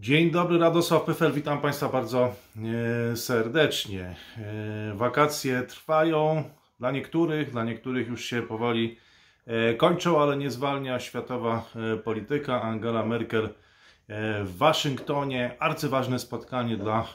Dzień 0.00 0.30
dobry, 0.30 0.58
Radosław 0.58 1.04
Pyfel, 1.04 1.32
witam 1.32 1.60
Państwa 1.60 1.88
bardzo 1.88 2.34
e, 3.12 3.16
serdecznie. 3.16 4.14
E, 4.38 4.94
wakacje 4.94 5.62
trwają 5.62 6.44
dla 6.78 6.90
niektórych, 6.90 7.50
dla 7.50 7.64
niektórych 7.64 8.08
już 8.08 8.24
się 8.24 8.42
powoli 8.42 8.98
e, 9.46 9.74
kończą, 9.74 10.22
ale 10.22 10.36
nie 10.36 10.50
zwalnia 10.50 11.00
światowa 11.00 11.70
polityka. 12.04 12.62
Angela 12.62 13.06
Merkel 13.06 13.48
w 14.44 14.56
Waszyngtonie, 14.56 15.56
arcyważne 15.58 16.18
spotkanie 16.18 16.76
dla 16.76 17.06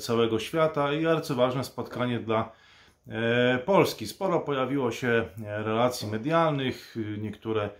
całego 0.00 0.38
świata 0.38 0.92
i 0.92 1.06
arcyważne 1.06 1.64
spotkanie 1.64 2.20
dla 2.20 2.52
Polski. 3.66 4.06
Sporo 4.06 4.40
pojawiło 4.40 4.92
się 4.92 5.24
relacji 5.38 6.08
medialnych, 6.08 6.96
niektóre 7.18 7.70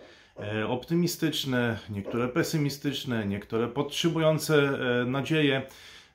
optymistyczne, 0.68 1.78
niektóre 1.90 2.28
pesymistyczne, 2.28 3.26
niektóre 3.26 3.68
podtrzymujące 3.68 4.54
e, 4.56 5.04
nadzieję. 5.04 5.62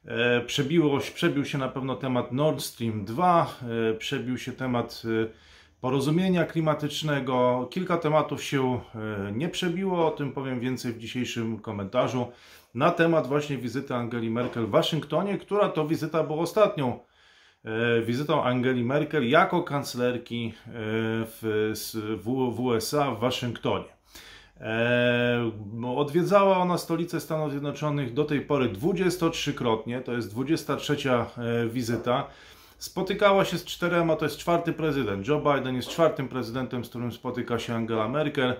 E, 0.05 0.41
przebiło, 0.41 0.99
przebił 1.13 1.45
się 1.45 1.57
na 1.57 1.69
pewno 1.69 1.95
temat 1.95 2.31
Nord 2.31 2.61
Stream 2.61 3.05
2, 3.05 3.59
przebił 3.97 4.37
się 4.37 4.51
temat 4.51 5.03
porozumienia 5.81 6.45
klimatycznego. 6.45 7.67
Kilka 7.71 7.97
tematów 7.97 8.43
się 8.43 8.79
nie 9.33 9.49
przebiło, 9.49 10.07
o 10.07 10.11
tym 10.11 10.31
powiem 10.31 10.59
więcej 10.59 10.93
w 10.93 10.97
dzisiejszym 10.97 11.59
komentarzu. 11.59 12.31
Na 12.75 12.91
temat 12.91 13.27
właśnie 13.27 13.57
wizyty 13.57 13.95
Angeli 13.95 14.29
Merkel 14.29 14.65
w 14.65 14.69
Waszyngtonie, 14.69 15.37
która 15.37 15.69
to 15.69 15.87
wizyta 15.87 16.23
była 16.23 16.39
ostatnią 16.39 16.99
wizytą 18.05 18.43
Angeli 18.43 18.83
Merkel 18.83 19.29
jako 19.29 19.63
kanclerki 19.63 20.53
w, 21.25 21.71
w 22.23 22.59
USA 22.59 23.11
w 23.11 23.19
Waszyngtonie. 23.19 24.00
E, 24.61 25.51
odwiedzała 25.95 26.57
ona 26.57 26.77
stolicę 26.77 27.19
Stanów 27.19 27.51
Zjednoczonych 27.51 28.13
do 28.13 28.25
tej 28.25 28.41
pory 28.41 28.69
23-krotnie, 28.69 30.01
to 30.01 30.13
jest 30.13 30.29
23 30.29 30.97
e, 31.09 31.67
wizyta. 31.67 32.27
Spotykała 32.77 33.45
się 33.45 33.57
z 33.57 33.65
czterema, 33.65 34.15
to 34.15 34.25
jest 34.25 34.37
czwarty 34.37 34.73
prezydent. 34.73 35.27
Joe 35.27 35.39
Biden 35.39 35.75
jest 35.75 35.89
czwartym 35.89 36.27
prezydentem, 36.27 36.85
z 36.85 36.89
którym 36.89 37.11
spotyka 37.11 37.59
się 37.59 37.75
Angela 37.75 38.07
Merkel. 38.07 38.53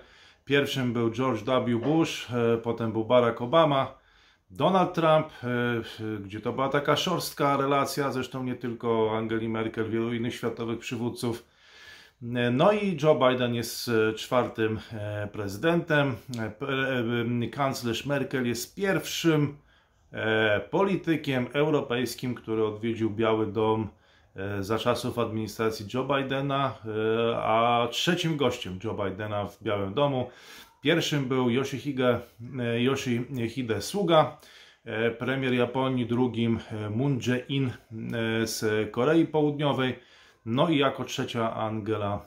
Pierwszym 0.45 0.93
był 0.93 1.11
George 1.11 1.43
W. 1.43 1.79
Bush, 1.79 2.27
e, 2.31 2.57
potem 2.57 2.91
był 2.91 3.05
Barack 3.05 3.41
Obama, 3.41 4.01
Donald 4.49 4.93
Trump, 4.93 5.27
gdzie 6.23 6.39
to 6.41 6.53
była 6.53 6.69
taka 6.69 6.95
szorstka 6.95 7.57
relacja, 7.57 8.11
zresztą 8.11 8.43
nie 8.43 8.55
tylko 8.55 9.17
Angeli 9.17 9.49
Merkel, 9.49 9.89
wielu 9.89 10.13
innych 10.13 10.35
światowych 10.35 10.79
przywódców 10.79 11.43
no 12.51 12.71
i 12.71 12.97
Joe 13.03 13.29
Biden 13.29 13.55
jest 13.55 13.87
e, 13.87 14.13
czwartym 14.13 14.79
e, 14.93 15.27
prezydentem. 15.27 16.15
E, 17.45 17.49
kanclerz 17.49 18.05
Merkel 18.05 18.47
jest 18.47 18.75
pierwszym 18.75 19.57
politykiem 20.71 21.47
europejskim, 21.53 22.35
który 22.35 22.65
odwiedził 22.65 23.09
Biały 23.09 23.47
Dom 23.47 23.89
za 24.59 24.79
czasów 24.79 25.19
administracji 25.19 25.85
Joe 25.93 26.03
Bidena, 26.03 26.77
a 27.35 27.87
trzecim 27.91 28.37
gościem 28.37 28.79
Joe 28.83 28.93
Bidena 28.93 29.45
w 29.45 29.63
Białym 29.63 29.93
Domu. 29.93 30.29
Pierwszym 30.81 31.25
był 31.25 31.49
Yoshihide, 31.49 32.19
Yoshihide 32.79 33.79
premier 35.19 35.53
Japonii, 35.53 36.05
drugim 36.05 36.59
Moon 36.89 37.19
Jae-in 37.27 37.71
z 38.45 38.91
Korei 38.91 39.25
Południowej. 39.25 39.95
No 40.45 40.69
i 40.69 40.77
jako 40.77 41.03
trzecia 41.03 41.53
Angela, 41.53 42.25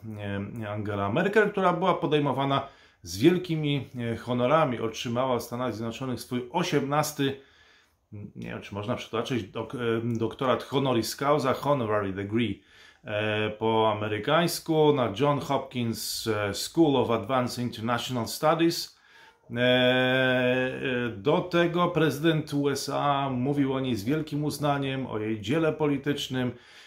Angela 0.68 1.12
Merkel, 1.12 1.50
która 1.50 1.72
była 1.72 1.94
podejmowana 1.94 2.68
z 3.02 3.18
wielkimi 3.18 3.88
e, 3.98 4.16
honorami. 4.16 4.80
Otrzymała 4.80 5.38
w 5.38 5.42
Stanach 5.42 5.74
Zjednoczonych 5.74 6.20
swój 6.20 6.48
18, 6.52 7.24
nie 8.12 8.48
wiem 8.48 8.62
czy 8.62 8.74
można 8.74 8.96
przetłumaczyć, 8.96 9.44
dok, 9.44 9.74
e, 9.74 9.78
doktorat 10.04 10.62
honoris 10.62 11.16
causa, 11.16 11.54
honorary 11.54 12.12
degree 12.12 12.62
e, 13.04 13.50
po 13.50 13.92
amerykańsku 13.96 14.92
na 14.92 15.12
John 15.20 15.40
Hopkins 15.40 16.28
School 16.52 16.96
of 16.96 17.10
Advanced 17.10 17.64
International 17.64 18.28
Studies. 18.28 18.94
Do 21.16 21.40
tego 21.40 21.88
prezydent 21.88 22.54
USA 22.54 23.30
mówił 23.30 23.72
o 23.72 23.80
niej 23.80 23.96
z 23.96 24.04
wielkim 24.04 24.44
uznaniem, 24.44 25.06
o 25.06 25.18
jej 25.18 25.40
dziele 25.40 25.72
politycznym, 25.72 26.52
E, 26.52 26.83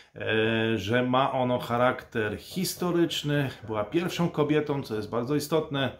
że 0.76 1.04
ma 1.04 1.32
ono 1.32 1.60
charakter 1.60 2.38
historyczny. 2.40 3.50
Była 3.68 3.84
pierwszą 3.84 4.30
kobietą, 4.30 4.84
co 4.84 4.96
jest 4.96 5.10
bardzo 5.10 5.36
istotne 5.36 5.92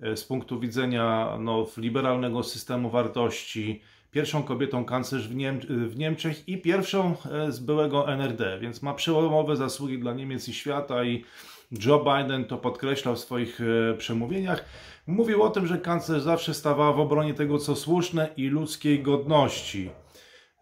e, 0.00 0.16
z 0.16 0.24
punktu 0.24 0.60
widzenia 0.60 1.36
no, 1.40 1.66
liberalnego 1.76 2.42
systemu 2.42 2.90
wartości, 2.90 3.82
pierwszą 4.10 4.42
kobietą 4.42 4.84
kanclerz 4.84 5.28
w, 5.28 5.34
Niem 5.34 5.60
w 5.88 5.96
Niemczech 5.96 6.48
i 6.48 6.58
pierwszą 6.58 7.14
e, 7.32 7.52
z 7.52 7.60
byłego 7.60 8.12
NRD, 8.12 8.58
więc 8.58 8.82
ma 8.82 8.94
przełomowe 8.94 9.56
zasługi 9.56 9.98
dla 9.98 10.14
Niemiec 10.14 10.48
i 10.48 10.54
świata 10.54 11.04
i 11.04 11.24
Joe 11.86 12.04
Biden 12.04 12.44
to 12.44 12.58
podkreślał 12.58 13.16
w 13.16 13.18
swoich 13.18 13.60
przemówieniach. 13.98 14.64
Mówił 15.06 15.42
o 15.42 15.50
tym, 15.50 15.66
że 15.66 15.78
kanclerz 15.78 16.22
zawsze 16.22 16.54
stawała 16.54 16.92
w 16.92 17.00
obronie 17.00 17.34
tego, 17.34 17.58
co 17.58 17.76
słuszne 17.76 18.28
i 18.36 18.48
ludzkiej 18.48 19.02
godności. 19.02 19.90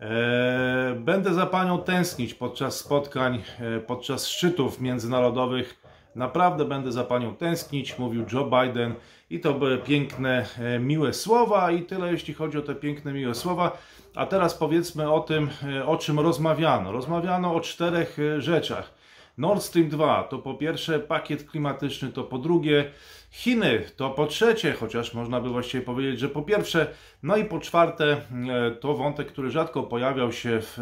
E, 0.00 0.94
będę 0.98 1.34
za 1.34 1.46
Panią 1.46 1.78
tęsknić 1.78 2.34
podczas 2.34 2.78
spotkań, 2.78 3.42
e, 3.60 3.80
podczas 3.80 4.28
szczytów 4.28 4.80
międzynarodowych. 4.80 5.80
Naprawdę 6.14 6.64
będę 6.64 6.92
za 6.92 7.04
Panią 7.04 7.36
tęsknić, 7.36 7.98
mówił 7.98 8.24
Joe 8.32 8.44
Biden. 8.44 8.94
I 9.30 9.40
to 9.40 9.54
były 9.54 9.78
piękne, 9.78 10.46
e, 10.58 10.78
miłe 10.78 11.12
słowa 11.12 11.70
i 11.70 11.82
tyle 11.82 12.12
jeśli 12.12 12.34
chodzi 12.34 12.58
o 12.58 12.62
te 12.62 12.74
piękne, 12.74 13.12
miłe 13.12 13.34
słowa. 13.34 13.78
A 14.14 14.26
teraz 14.26 14.54
powiedzmy 14.54 15.12
o 15.12 15.20
tym, 15.20 15.50
o 15.86 15.96
czym 15.96 16.20
rozmawiano. 16.20 16.92
Rozmawiano 16.92 17.54
o 17.54 17.60
czterech 17.60 18.16
rzeczach. 18.38 18.94
Nord 19.38 19.62
Stream 19.62 19.88
2 19.88 20.22
to 20.22 20.38
po 20.38 20.54
pierwsze 20.54 21.00
pakiet 21.00 21.50
klimatyczny, 21.50 22.12
to 22.12 22.24
po 22.24 22.38
drugie 22.38 22.90
Chiny, 23.34 23.82
to 23.96 24.10
po 24.10 24.26
trzecie, 24.26 24.72
chociaż 24.72 25.14
można 25.14 25.40
by 25.40 25.48
właściwie 25.48 25.84
powiedzieć, 25.84 26.20
że 26.20 26.28
po 26.28 26.42
pierwsze, 26.42 26.86
no 27.22 27.36
i 27.36 27.44
po 27.44 27.58
czwarte, 27.60 28.12
e, 28.12 28.70
to 28.70 28.94
wątek, 28.94 29.28
który 29.28 29.50
rzadko 29.50 29.82
pojawiał 29.82 30.32
się 30.32 30.60
w, 30.60 30.78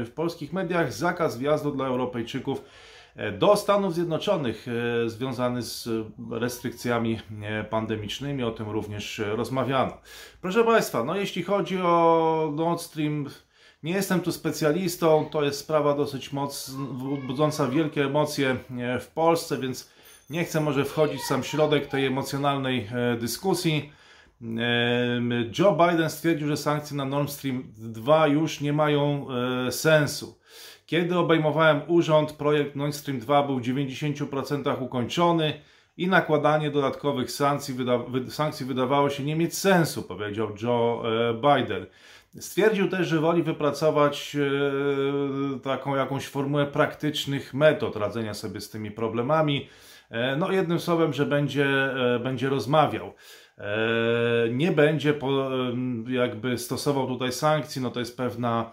e, 0.00 0.04
w 0.04 0.10
polskich 0.14 0.52
mediach, 0.52 0.92
zakaz 0.92 1.38
wjazdu 1.38 1.70
dla 1.70 1.86
Europejczyków 1.86 2.64
e, 3.16 3.32
do 3.32 3.56
Stanów 3.56 3.94
Zjednoczonych 3.94 4.66
związany 5.06 5.62
z 5.62 5.88
restrykcjami 6.30 7.18
pandemicznymi, 7.70 8.42
o 8.42 8.50
tym 8.50 8.70
również 8.70 9.22
rozmawiano. 9.26 9.92
Proszę 10.40 10.64
Państwa, 10.64 11.04
no 11.04 11.16
jeśli 11.16 11.42
chodzi 11.42 11.78
o 11.82 12.52
Nord 12.56 12.80
Stream 12.80 13.26
nie 13.82 13.92
jestem 13.92 14.20
tu 14.20 14.32
specjalistą, 14.32 15.28
to 15.30 15.42
jest 15.42 15.58
sprawa 15.58 15.94
dosyć 15.94 16.32
moc, 16.32 16.70
budząca 17.26 17.68
wielkie 17.68 18.04
emocje 18.04 18.56
e, 18.78 19.00
w 19.00 19.08
Polsce, 19.08 19.58
więc 19.58 19.90
nie 20.30 20.44
chcę 20.44 20.60
może 20.60 20.84
wchodzić 20.84 21.20
w 21.20 21.26
sam 21.26 21.42
środek 21.42 21.86
tej 21.86 22.06
emocjonalnej 22.06 22.88
e, 22.92 23.16
dyskusji. 23.16 23.92
Joe 25.58 25.72
Biden 25.72 26.10
stwierdził, 26.10 26.48
że 26.48 26.56
sankcje 26.56 26.96
na 26.96 27.04
Nord 27.04 27.30
Stream 27.30 27.64
2 27.76 28.26
już 28.26 28.60
nie 28.60 28.72
mają 28.72 29.26
e, 29.30 29.72
sensu. 29.72 30.38
Kiedy 30.86 31.18
obejmowałem 31.18 31.80
urząd, 31.86 32.32
projekt 32.32 32.76
Nord 32.76 32.94
Stream 32.94 33.20
2 33.20 33.42
był 33.42 33.58
w 33.58 33.62
90% 33.62 34.82
ukończony 34.82 35.60
i 35.96 36.08
nakładanie 36.08 36.70
dodatkowych 36.70 37.30
sankcji, 37.30 37.74
wyda 37.74 37.98
sankcji 38.28 38.66
wydawało 38.66 39.10
się 39.10 39.22
nie 39.22 39.36
mieć 39.36 39.56
sensu, 39.56 40.02
powiedział 40.02 40.48
Joe 40.62 41.02
Biden. 41.34 41.86
Stwierdził 42.38 42.88
też, 42.88 43.08
że 43.08 43.20
woli 43.20 43.42
wypracować 43.42 44.36
e, 44.36 45.60
taką 45.60 45.96
jakąś 45.96 46.26
formułę 46.26 46.66
praktycznych 46.66 47.54
metod 47.54 47.96
radzenia 47.96 48.34
sobie 48.34 48.60
z 48.60 48.70
tymi 48.70 48.90
problemami. 48.90 49.68
E, 50.10 50.36
no, 50.36 50.52
jednym 50.52 50.80
słowem, 50.80 51.12
że 51.12 51.26
będzie, 51.26 51.66
e, 52.14 52.18
będzie 52.18 52.48
rozmawiał. 52.48 53.14
Nie 54.50 54.72
będzie 54.72 55.14
po, 55.14 55.50
jakby 56.08 56.58
stosował 56.58 57.06
tutaj 57.06 57.32
sankcji, 57.32 57.82
no 57.82 57.90
to 57.90 58.00
jest 58.00 58.16
pewna 58.16 58.70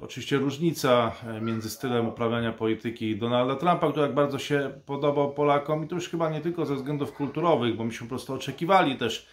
oczywiście 0.00 0.36
różnica 0.36 1.12
między 1.40 1.70
stylem 1.70 2.08
uprawiania 2.08 2.52
polityki 2.52 3.16
Donalda 3.16 3.56
Trumpa, 3.56 3.90
który 3.90 4.06
jak 4.06 4.14
bardzo 4.14 4.38
się 4.38 4.70
podobał 4.86 5.32
Polakom 5.32 5.84
i 5.84 5.88
to 5.88 5.94
już 5.94 6.08
chyba 6.08 6.30
nie 6.30 6.40
tylko 6.40 6.66
ze 6.66 6.74
względów 6.74 7.12
kulturowych, 7.12 7.76
bo 7.76 7.84
myśmy 7.84 8.06
po 8.06 8.08
prostu 8.08 8.34
oczekiwali 8.34 8.96
też 8.96 9.26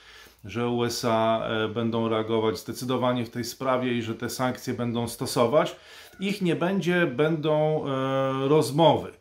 że 0.46 0.68
USA 0.68 1.42
e, 1.44 1.68
będą 1.68 2.10
reagować 2.10 2.58
zdecydowanie 2.60 3.26
w 3.26 3.30
tej 3.30 3.44
sprawie 3.44 3.94
i 3.94 4.02
że 4.02 4.16
te 4.16 4.30
sankcje 4.30 4.74
będą 4.74 5.08
stosować. 5.08 5.76
Ich 6.20 6.42
nie 6.42 6.56
będzie, 6.56 7.08
będą 7.08 7.86
e, 7.86 8.48
rozmowy. 8.48 9.12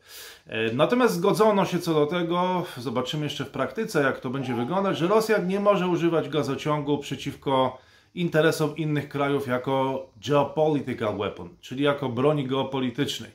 E, 0.46 0.72
natomiast 0.72 1.14
zgodzono 1.14 1.64
się 1.64 1.78
co 1.78 1.94
do 1.94 2.06
tego, 2.06 2.64
zobaczymy 2.76 3.24
jeszcze 3.24 3.44
w 3.44 3.50
praktyce, 3.50 4.02
jak 4.02 4.20
to 4.20 4.30
będzie 4.30 4.54
wyglądać, 4.54 4.98
że 4.98 5.06
Rosja 5.06 5.38
nie 5.38 5.60
może 5.60 5.88
używać 5.88 6.28
gazociągu 6.28 6.98
przeciwko 6.98 7.78
interesom 8.14 8.76
innych 8.76 9.08
krajów 9.08 9.46
jako 9.46 10.06
geopolitical 10.26 11.16
weapon, 11.16 11.48
czyli 11.60 11.84
jako 11.84 12.08
broni 12.08 12.46
geopolitycznej. 12.46 13.30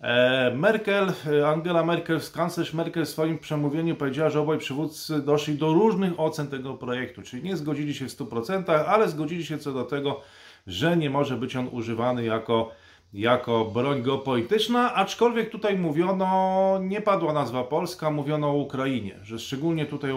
E, 0.00 0.50
Merkel, 0.54 1.12
Angela 1.46 1.84
Merkel, 1.84 2.20
kanclerz 2.34 2.74
Merkel 2.74 3.04
w 3.04 3.08
swoim 3.08 3.38
przemówieniu 3.38 3.96
powiedziała, 3.96 4.30
że 4.30 4.40
obaj 4.40 4.58
przywódcy 4.58 5.22
doszli 5.22 5.54
do 5.54 5.72
różnych 5.72 6.20
ocen 6.20 6.48
tego 6.48 6.74
projektu, 6.74 7.22
czyli 7.22 7.42
nie 7.42 7.56
zgodzili 7.56 7.94
się 7.94 8.08
w 8.08 8.12
100%, 8.12 8.70
ale 8.86 9.08
zgodzili 9.08 9.46
się 9.46 9.58
co 9.58 9.72
do 9.72 9.84
tego, 9.84 10.20
że 10.66 10.96
nie 10.96 11.10
może 11.10 11.36
być 11.36 11.56
on 11.56 11.68
używany 11.72 12.24
jako 12.24 12.70
jako 13.12 13.64
broń 13.64 14.02
geopolityczna, 14.02 14.94
aczkolwiek 14.94 15.50
tutaj 15.50 15.78
mówiono, 15.78 16.78
nie 16.82 17.00
padła 17.00 17.32
nazwa 17.32 17.64
Polska, 17.64 18.10
mówiono 18.10 18.50
o 18.50 18.54
Ukrainie, 18.54 19.14
że 19.22 19.38
szczególnie 19.38 19.86
tutaj 19.86 20.12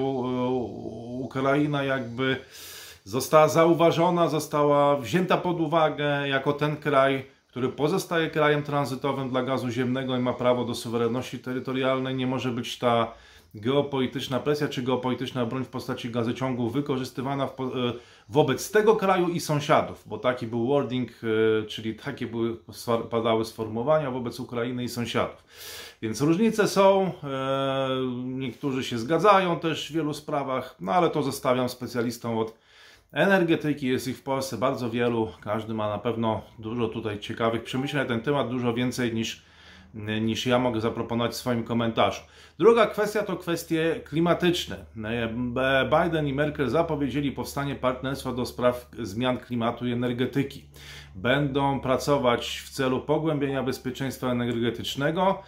Ukraina 1.20 1.84
jakby 1.84 2.38
została 3.04 3.48
zauważona, 3.48 4.28
została 4.28 4.98
wzięta 4.98 5.38
pod 5.38 5.60
uwagę 5.60 6.28
jako 6.28 6.54
ten 6.54 6.78
kraj, 6.78 7.26
który 7.54 7.70
pozostaje 7.70 8.30
krajem 8.30 8.64
tranzytowym 8.64 9.30
dla 9.30 9.44
gazu 9.44 9.70
ziemnego 9.70 10.18
i 10.18 10.20
ma 10.20 10.34
prawo 10.34 10.66
do 10.66 10.76
suwerenności 10.76 11.40
terytorialnej, 11.40 12.16
nie 12.16 12.28
może 12.28 12.52
być 12.52 12.80
ta 12.80 13.12
geopolityczna 13.56 14.40
presja 14.40 14.68
czy 14.68 14.84
geopolityczna 14.84 15.46
broń 15.46 15.66
w 15.66 15.68
postaci 15.68 16.10
gazociągów 16.10 16.74
wykorzystywana 16.74 17.48
w, 17.48 17.60
e, 17.62 17.64
wobec 18.30 18.72
tego 18.72 18.96
kraju 18.96 19.30
i 19.30 19.40
sąsiadów, 19.40 20.04
bo 20.06 20.18
taki 20.18 20.48
był 20.48 20.68
wording, 20.68 21.12
e, 21.12 21.66
czyli 21.66 21.96
takie 21.96 22.28
były, 22.28 22.58
padały 23.10 23.46
sformułowania 23.46 24.12
wobec 24.12 24.40
Ukrainy 24.40 24.84
i 24.84 24.90
sąsiadów. 24.90 25.44
Więc 26.02 26.22
różnice 26.22 26.68
są, 26.68 27.12
e, 27.24 27.90
niektórzy 28.24 28.84
się 28.84 28.98
zgadzają 28.98 29.60
też 29.60 29.90
w 29.90 29.94
wielu 29.94 30.14
sprawach, 30.14 30.76
no 30.80 30.92
ale 30.92 31.10
to 31.10 31.24
zostawiam 31.24 31.70
specjalistom 31.70 32.38
od 32.38 32.63
energetyki, 33.14 33.88
jest 33.88 34.08
ich 34.08 34.18
w 34.18 34.24
Polsce 34.24 34.58
bardzo 34.58 34.90
wielu, 34.90 35.32
każdy 35.42 35.74
ma 35.74 35.90
na 35.90 35.98
pewno 35.98 36.42
dużo 36.60 36.88
tutaj 36.88 37.20
ciekawych 37.20 37.64
przemyśleń 37.64 38.04
na 38.04 38.10
ten 38.10 38.22
temat, 38.22 38.50
dużo 38.50 38.74
więcej 38.74 39.14
niż 39.14 39.42
niż 40.22 40.46
ja 40.46 40.60
mogę 40.60 40.82
zaproponować 40.82 41.32
w 41.32 41.36
swoim 41.36 41.64
komentarzu. 41.64 42.22
Druga 42.60 42.88
kwestia 42.88 43.24
to 43.24 43.38
kwestie 43.38 44.02
klimatyczne. 44.06 44.86
Biden 45.84 46.28
i 46.28 46.34
Merkel 46.34 46.70
zapowiedzieli 46.70 47.32
powstanie 47.32 47.76
partnerstwa 47.76 48.32
do 48.32 48.46
spraw 48.46 48.90
zmian 49.00 49.38
klimatu 49.38 49.88
i 49.88 49.92
energetyki. 49.92 50.66
Będą 51.16 51.80
pracować 51.80 52.62
w 52.66 52.70
celu 52.70 53.02
pogłębienia 53.02 53.64
bezpieczeństwa 53.64 54.32
energetycznego. 54.32 55.44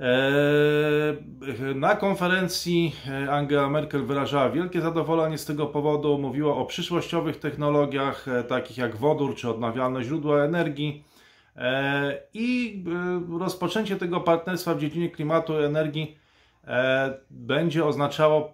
Eee, 0.00 1.74
na 1.74 1.96
konferencji 1.96 2.96
Angela 3.30 3.70
Merkel 3.70 4.04
wyrażała 4.04 4.50
wielkie 4.50 4.80
zadowolenie 4.80 5.38
z 5.38 5.44
tego 5.44 5.66
powodu. 5.66 6.18
Mówiła 6.18 6.56
o 6.56 6.66
przyszłościowych 6.66 7.36
technologiach, 7.36 8.28
e, 8.28 8.44
takich 8.44 8.78
jak 8.78 8.96
wodór 8.96 9.34
czy 9.34 9.50
odnawialne 9.50 10.04
źródła 10.04 10.44
energii 10.44 11.04
E, 11.56 12.20
I 12.34 12.82
e, 13.32 13.38
rozpoczęcie 13.38 13.96
tego 13.96 14.20
partnerstwa 14.20 14.74
w 14.74 14.80
dziedzinie 14.80 15.10
klimatu 15.10 15.60
i 15.60 15.64
energii 15.64 16.18
e, 16.66 17.14
będzie 17.30 17.84
oznaczało 17.84 18.52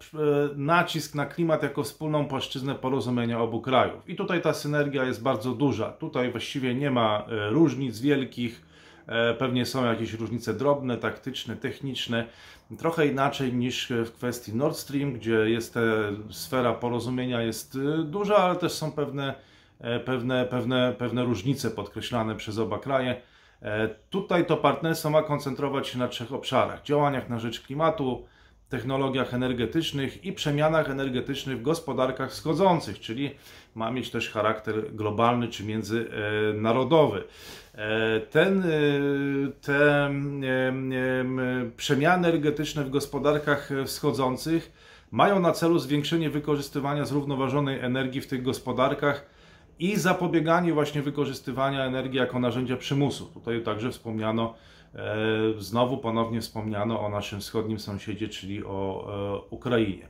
nacisk 0.57 1.15
na 1.15 1.27
klimat 1.27 1.63
jako 1.63 1.83
wspólną 1.83 2.27
płaszczyznę 2.27 2.75
porozumienia 2.75 3.41
obu 3.41 3.61
krajów. 3.61 4.09
I 4.09 4.17
tutaj 4.17 4.43
ta 4.43 4.53
synergia 4.53 5.05
jest 5.05 5.23
bardzo 5.23 5.53
duża. 5.53 5.93
Tutaj 5.93 6.31
właściwie 6.31 6.75
nie 6.75 6.91
ma 6.91 7.27
różnic 7.51 8.01
wielkich. 8.01 8.70
Pewnie 9.39 9.67
są 9.67 9.85
jakieś 9.85 10.13
różnice 10.13 10.55
drobne, 10.55 10.97
taktyczne, 10.97 11.57
techniczne, 11.57 12.27
trochę 12.79 13.07
inaczej 13.07 13.53
niż 13.53 13.93
w 14.07 14.13
kwestii 14.13 14.55
Nord 14.55 14.77
Stream, 14.77 15.13
gdzie 15.13 15.51
jest 15.51 15.79
sfera 16.31 16.73
porozumienia 16.73 17.43
jest 17.43 17.79
duża, 18.05 18.37
ale 18.37 18.57
też 18.57 18.73
są 18.73 18.93
pewne 18.93 19.35
E, 19.81 20.01
pewne, 20.01 20.47
pewne, 20.47 20.95
pewne 20.99 21.25
różnice 21.25 21.71
podkreślane 21.71 22.37
przez 22.37 22.59
oba 22.59 22.79
kraje. 22.79 23.21
E, 23.63 23.89
tutaj 23.89 24.47
to 24.47 24.57
partnerstwo 24.57 25.11
ma 25.11 25.23
koncentrować 25.23 25.89
się 25.89 25.99
na 25.99 26.09
trzech 26.09 26.33
obszarach: 26.33 26.83
działaniach 26.83 27.29
na 27.29 27.39
rzecz 27.39 27.61
klimatu, 27.61 28.27
technologiach 28.71 29.35
energetycznych 29.35 30.25
i 30.25 30.33
przemianach 30.33 30.91
energetycznych 30.91 31.59
w 31.59 31.63
gospodarkach 31.63 32.31
wschodzących, 32.31 33.01
czyli 33.01 33.31
ma 33.75 33.91
mieć 33.91 34.11
też 34.11 34.31
charakter 34.31 34.95
globalny 34.95 35.49
czy 35.49 35.65
międzynarodowy. 35.65 37.25
E, 37.75 38.21
ten, 38.21 38.65
te 39.61 40.11
przemiany 41.77 42.29
energetyczne 42.29 42.85
w 42.85 42.91
gospodarkach 42.91 43.71
wschodzących 43.87 44.73
mają 45.11 45.41
na 45.41 45.53
celu 45.53 45.79
zwiększenie 45.79 46.31
wykorzystywania 46.31 47.05
zrównoważonej 47.05 47.81
energii 47.81 48.21
w 48.21 48.27
tych 48.27 48.43
gospodarkach 48.43 49.27
i 49.79 49.97
zapobieganie 49.97 50.73
właśnie 50.73 51.03
wykorzystywania 51.03 51.85
energii 51.85 52.19
jako 52.19 52.39
narzędzia 52.39 52.77
przymusu. 52.77 53.27
Tutaj 53.27 53.63
także 53.63 53.91
wspomniano, 53.91 54.55
e, 54.55 54.55
znowu 55.59 55.99
ponownie 55.99 56.41
wspomniano 56.41 57.01
o 57.01 57.09
naszym 57.09 57.41
wschodnim 57.41 57.79
sąsiedzie, 57.79 58.29
czyli 58.29 58.65
o 58.65 59.09
e, 59.09 59.41
Ukrainie. 59.51 60.09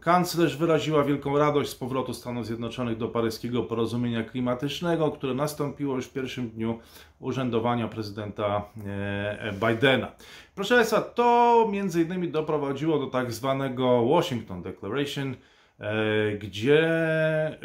Kanclerz 0.00 0.56
wyraziła 0.56 1.04
wielką 1.04 1.38
radość 1.38 1.70
z 1.70 1.74
powrotu 1.74 2.14
Stanów 2.14 2.46
Zjednoczonych 2.46 2.96
do 2.96 3.08
paryskiego 3.08 3.62
porozumienia 3.62 4.24
klimatycznego, 4.24 5.10
które 5.10 5.34
nastąpiło 5.34 5.96
już 5.96 6.06
w 6.06 6.12
pierwszym 6.12 6.50
dniu 6.50 6.78
urzędowania 7.20 7.88
prezydenta 7.88 8.64
e, 8.86 9.52
Bidena. 9.52 10.12
Proszę 10.54 10.74
Państwa, 10.74 11.00
to 11.00 11.68
między 11.72 12.02
innymi 12.02 12.28
doprowadziło 12.28 12.98
do 12.98 13.06
tak 13.06 13.32
zwanego 13.32 14.04
Washington 14.06 14.62
Declaration, 14.62 15.36
E, 15.80 16.32
gdzie 16.32 16.86
e, 16.88 17.58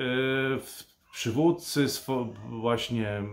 przywódcy 1.19 1.86
właśnie 2.50 3.24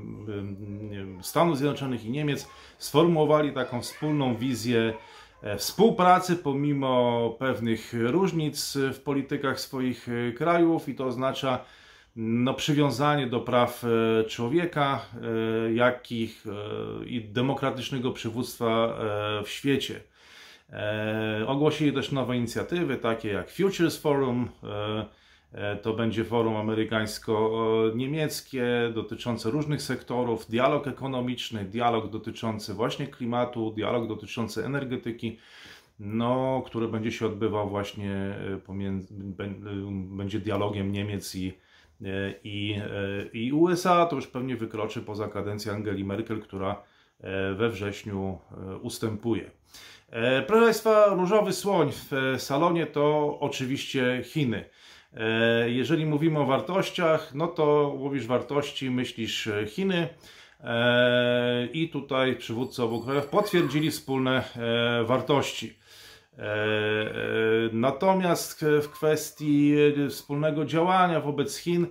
Stanów 1.20 1.58
Zjednoczonych 1.58 2.04
i 2.04 2.10
Niemiec 2.10 2.48
sformułowali 2.78 3.52
taką 3.52 3.82
wspólną 3.82 4.36
wizję 4.36 4.94
e, 5.42 5.56
współpracy 5.56 6.36
pomimo 6.36 7.30
pewnych 7.38 7.92
różnic 8.00 8.78
w 8.94 9.00
politykach 9.00 9.60
swoich 9.60 10.06
krajów 10.36 10.88
i 10.88 10.94
to 10.94 11.06
oznacza 11.06 11.64
no, 12.16 12.54
przywiązanie 12.54 13.26
do 13.26 13.40
praw 13.40 13.84
człowieka, 14.28 15.00
jakich 15.74 16.44
i 17.06 17.20
demokratycznego 17.20 18.10
przywództwa 18.10 18.98
w 19.44 19.48
świecie. 19.48 20.00
E, 20.72 21.44
ogłosili 21.46 21.92
też 21.92 22.12
nowe 22.12 22.36
inicjatywy, 22.36 22.96
takie 22.96 23.28
jak 23.28 23.50
Futures 23.50 23.96
Forum. 23.96 24.48
E, 25.54 25.72
e, 25.72 25.76
to 25.76 25.94
będzie 25.94 26.24
forum 26.24 26.56
amerykańsko-niemieckie 26.56 28.64
dotyczące 28.94 29.50
różnych 29.50 29.82
sektorów, 29.82 30.46
dialog 30.46 30.86
ekonomiczny, 30.86 31.64
dialog 31.64 32.10
dotyczący 32.10 32.74
właśnie 32.74 33.06
klimatu, 33.06 33.70
dialog 33.70 34.08
dotyczący 34.08 34.64
energetyki, 34.64 35.38
no, 35.98 36.62
który 36.66 36.88
będzie 36.88 37.12
się 37.12 37.26
odbywał 37.26 37.68
właśnie 37.68 38.38
pomiędzy, 38.66 39.14
będzie 39.90 40.40
dialogiem 40.40 40.92
Niemiec 40.92 41.34
i, 41.34 41.58
i, 42.44 42.80
i 43.32 43.52
USA. 43.52 44.06
To 44.06 44.16
już 44.16 44.26
pewnie 44.26 44.56
wykroczy 44.56 45.02
poza 45.02 45.28
kadencję 45.28 45.72
Angeli 45.72 46.04
Merkel, 46.04 46.40
która 46.40 46.82
we 47.56 47.68
wrześniu 47.68 48.38
ustępuje. 48.82 49.50
E, 50.10 50.42
proszę 50.42 50.64
Państwa, 50.64 51.06
różowy 51.06 51.52
słoń 51.52 51.92
w 51.92 52.34
salonie 52.38 52.86
to 52.86 53.36
oczywiście 53.40 54.22
Chiny. 54.24 54.64
E, 55.16 55.70
jeżeli 55.70 56.06
mówimy 56.06 56.38
o 56.38 56.46
wartościach, 56.46 57.34
no 57.34 57.46
to 57.46 57.96
mówisz 57.98 58.26
wartości, 58.26 58.90
myślisz 58.90 59.48
Chiny. 59.66 60.08
E, 60.60 61.66
I 61.72 61.88
tutaj 61.88 62.36
przywódcy 62.36 62.82
obu 62.82 63.02
krajów 63.02 63.26
potwierdzili 63.26 63.90
wspólne 63.90 64.44
wartości. 65.04 65.78
Natomiast 67.72 68.64
w 68.82 68.88
kwestii 68.88 69.74
wspólnego 70.10 70.64
działania 70.64 71.20
wobec 71.20 71.56
Chin, 71.56 71.86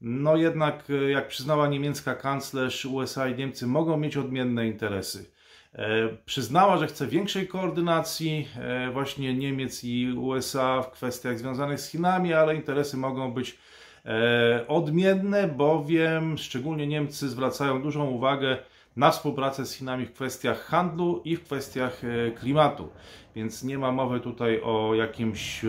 no 0.00 0.36
jednak, 0.36 0.84
jak 1.08 1.28
przyznała 1.28 1.68
niemiecka 1.68 2.14
kanclerz, 2.14 2.84
USA 2.84 3.28
i 3.28 3.36
Niemcy 3.36 3.66
mogą 3.66 3.96
mieć 3.96 4.16
odmienne 4.16 4.66
interesy. 4.66 5.30
E, 5.74 6.08
przyznała, 6.24 6.76
że 6.76 6.86
chce 6.86 7.06
większej 7.06 7.48
koordynacji 7.48 8.48
e, 8.56 8.90
właśnie 8.90 9.34
Niemiec 9.34 9.84
i 9.84 10.12
USA 10.12 10.82
w 10.82 10.90
kwestiach 10.90 11.38
związanych 11.38 11.80
z 11.80 11.90
Chinami, 11.90 12.32
ale 12.32 12.54
interesy 12.54 12.96
mogą 12.96 13.32
być 13.32 13.58
e, 14.04 14.64
odmienne, 14.68 15.48
bowiem 15.48 16.38
szczególnie 16.38 16.86
Niemcy 16.86 17.28
zwracają 17.28 17.82
dużą 17.82 18.06
uwagę 18.06 18.58
na 18.96 19.10
współpracę 19.10 19.66
z 19.66 19.74
Chinami 19.74 20.06
w 20.06 20.12
kwestiach 20.12 20.64
handlu 20.64 21.22
i 21.24 21.36
w 21.36 21.44
kwestiach 21.44 22.02
klimatu. 22.40 22.88
Więc 23.36 23.64
nie 23.64 23.78
ma 23.78 23.92
mowy 23.92 24.20
tutaj 24.20 24.60
o 24.62 24.94
jakimś 24.94 25.64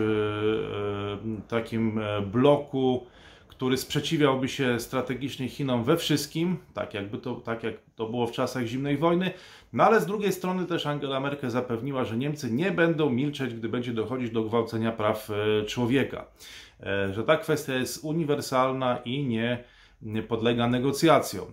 takim 1.48 2.00
bloku 2.32 3.06
który 3.50 3.76
sprzeciwiałby 3.76 4.48
się 4.48 4.80
strategicznie 4.80 5.48
Chinom 5.48 5.84
we 5.84 5.96
wszystkim, 5.96 6.56
tak, 6.74 6.94
jakby 6.94 7.18
to, 7.18 7.34
tak 7.34 7.62
jak 7.62 7.74
to 7.96 8.08
było 8.08 8.26
w 8.26 8.32
czasach 8.32 8.66
zimnej 8.66 8.98
wojny. 8.98 9.30
No 9.72 9.84
ale 9.84 10.00
z 10.00 10.06
drugiej 10.06 10.32
strony 10.32 10.66
też 10.66 10.86
Angela 10.86 11.20
Merkel 11.20 11.50
zapewniła, 11.50 12.04
że 12.04 12.16
Niemcy 12.16 12.50
nie 12.50 12.70
będą 12.70 13.10
milczeć, 13.10 13.54
gdy 13.54 13.68
będzie 13.68 13.92
dochodzić 13.92 14.30
do 14.30 14.42
gwałcenia 14.42 14.92
praw 14.92 15.30
e, 15.30 15.64
człowieka. 15.64 16.26
E, 16.80 17.12
że 17.14 17.24
ta 17.24 17.36
kwestia 17.36 17.74
jest 17.74 18.04
uniwersalna 18.04 18.98
i 19.04 19.24
nie 20.02 20.22
podlega 20.28 20.68
negocjacjom. 20.68 21.46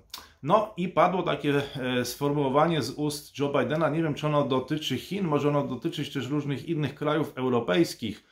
No 0.43 0.73
i 0.77 0.87
padło 0.87 1.23
takie 1.23 1.61
sformułowanie 2.03 2.81
z 2.81 2.91
ust 2.91 3.39
Joe 3.39 3.53
Bidena, 3.53 3.89
nie 3.89 4.03
wiem 4.03 4.13
czy 4.13 4.27
ono 4.27 4.43
dotyczy 4.43 4.97
Chin, 4.97 5.27
może 5.27 5.49
ono 5.49 5.67
dotyczyć 5.67 6.13
też 6.13 6.29
różnych 6.29 6.69
innych 6.69 6.95
krajów 6.95 7.33
europejskich, 7.35 8.23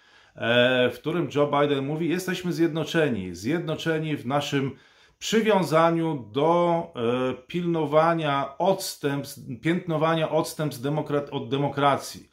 w 0.92 0.96
którym 1.00 1.30
Joe 1.36 1.52
Biden 1.62 1.86
mówi, 1.86 2.10
jesteśmy 2.10 2.54
zjednoczeni, 2.54 3.36
zjednoczeni 3.36 4.18
w 4.18 4.26
naszym 4.26 4.72
przywiązaniu 5.20 6.30
do 6.32 6.84
e, 6.96 7.34
pilnowania 7.48 8.58
odstępstw, 8.58 9.40
piętnowania 9.62 10.30
odstępstw 10.30 10.82
demokrat, 10.82 11.30
od 11.32 11.50
demokracji. 11.50 12.30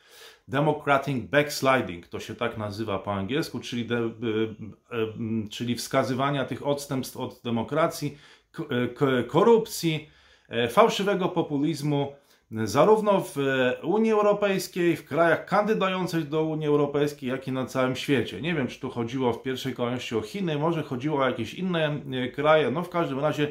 Democratic 0.48 1.30
backsliding, 1.30 2.08
to 2.08 2.20
się 2.20 2.34
tak 2.34 2.58
nazywa 2.58 2.98
po 2.98 3.12
angielsku, 3.12 3.60
czyli, 3.60 3.86
de, 3.86 3.96
e, 3.96 4.00
e, 4.00 4.10
czyli 5.50 5.74
wskazywania 5.74 6.44
tych 6.44 6.66
odstępstw 6.66 7.16
od 7.16 7.40
demokracji, 7.44 8.18
korupcji, 9.28 10.10
fałszywego 10.70 11.28
populizmu, 11.28 12.12
zarówno 12.64 13.20
w 13.20 13.36
Unii 13.82 14.12
Europejskiej, 14.12 14.96
w 14.96 15.04
krajach 15.04 15.46
kandydujących 15.46 16.28
do 16.28 16.44
Unii 16.44 16.66
Europejskiej, 16.66 17.28
jak 17.28 17.48
i 17.48 17.52
na 17.52 17.66
całym 17.66 17.96
świecie. 17.96 18.40
Nie 18.40 18.54
wiem, 18.54 18.68
czy 18.68 18.80
tu 18.80 18.90
chodziło 18.90 19.32
w 19.32 19.42
pierwszej 19.42 19.74
kolejności 19.74 20.16
o 20.16 20.20
Chiny, 20.20 20.58
może 20.58 20.82
chodziło 20.82 21.18
o 21.20 21.26
jakieś 21.26 21.54
inne 21.54 22.00
e, 22.12 22.28
kraje, 22.28 22.70
no 22.70 22.82
w 22.82 22.90
każdym 22.90 23.20
razie 23.20 23.48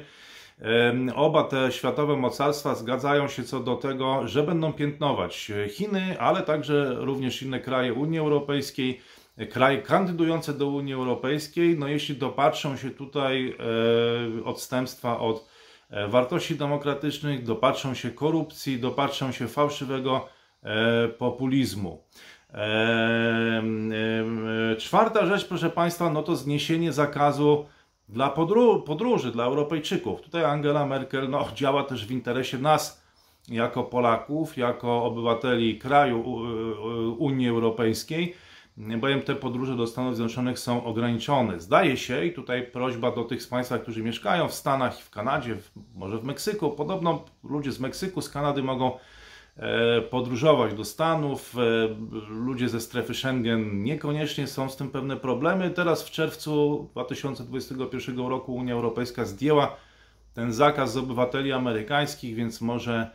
Oba 1.16 1.44
te 1.44 1.72
światowe 1.72 2.18
mocarstwa 2.18 2.76
zgadzają 2.76 3.28
się 3.28 3.44
co 3.44 3.60
do 3.60 3.76
tego, 3.76 4.28
że 4.28 4.44
będą 4.44 4.74
piętnować 4.74 5.52
Chiny, 5.70 6.20
ale 6.20 6.42
także 6.42 6.96
również 7.00 7.42
inne 7.42 7.60
kraje 7.60 7.94
Unii 7.94 8.20
Europejskiej, 8.20 9.02
kraje 9.50 9.82
kandydujące 9.82 10.54
do 10.54 10.68
Unii 10.68 10.94
Europejskiej. 10.94 11.78
No 11.80 11.88
jeśli 11.88 12.16
dopatrzą 12.16 12.78
się 12.78 12.90
tutaj 12.90 13.56
e, 14.40 14.44
odstępstwa 14.44 15.20
od 15.20 15.46
E, 15.46 15.51
wartości 16.08 16.56
demokratycznych, 16.56 17.44
dopatrzą 17.44 17.94
się 17.94 18.12
korupcji, 18.12 18.80
dopatrzą 18.80 19.32
się 19.32 19.48
fałszywego 19.48 20.28
e, 20.64 21.08
populizmu. 21.08 22.04
E, 22.54 23.64
czwarta 24.78 25.26
rzecz, 25.26 25.46
proszę 25.48 25.70
Państwa, 25.70 26.10
no 26.10 26.24
to 26.24 26.36
zniesienie 26.36 26.92
zakazu 26.92 27.66
dla 28.10 28.30
podró 28.30 28.80
podróży, 28.80 29.32
dla 29.32 29.46
Europejczyków. 29.46 30.22
Tutaj 30.22 30.44
Angela 30.44 30.86
Merkel 30.86 31.30
no, 31.30 31.48
działa 31.56 31.84
też 31.84 32.06
w 32.06 32.12
interesie 32.12 32.58
nas, 32.58 33.04
jako 33.50 33.84
Polaków, 33.84 34.58
jako 34.58 35.04
obywateli 35.04 35.78
kraju 35.78 36.24
Unii 37.18 37.50
Europejskiej 37.50 38.36
bowiem 38.82 39.22
te 39.22 39.36
podróże 39.36 39.76
do 39.76 39.88
Stanów 39.88 40.16
Zjednoczonych 40.16 40.60
są 40.60 40.84
ograniczone. 40.84 41.60
Zdaje 41.60 41.98
się, 41.98 42.26
i 42.26 42.34
tutaj 42.34 42.68
prośba 42.68 43.12
do 43.12 43.24
tych 43.24 43.44
z 43.44 43.48
Państwa, 43.48 43.80
którzy 43.80 44.04
mieszkają 44.04 44.48
w 44.48 44.54
Stanach 44.54 45.00
i 45.00 45.04
w 45.04 45.10
Kanadzie, 45.10 45.58
może 45.96 46.18
w 46.18 46.24
Meksyku, 46.24 46.70
podobno 46.70 47.26
ludzie 47.44 47.72
z 47.72 47.80
Meksyku, 47.80 48.22
z 48.22 48.30
Kanady 48.30 48.64
mogą 48.64 48.92
e, 49.58 50.02
podróżować 50.02 50.74
do 50.74 50.86
Stanów. 50.86 51.56
E, 51.58 51.60
ludzie 52.30 52.70
ze 52.70 52.82
strefy 52.82 53.14
Schengen 53.14 53.84
niekoniecznie 53.84 54.48
są 54.48 54.70
z 54.70 54.78
tym 54.78 54.90
pewne 54.90 55.18
problemy. 55.18 55.70
Teraz 55.70 56.04
w 56.04 56.12
czerwcu 56.12 56.88
2021 56.92 58.18
roku 58.18 58.56
Unia 58.56 58.74
Europejska 58.74 59.26
zdjęła 59.26 59.76
ten 60.34 60.54
zakaz 60.54 60.94
z 60.94 60.98
obywateli 60.98 61.52
amerykańskich, 61.52 62.36
więc 62.36 62.62
może 62.62 63.10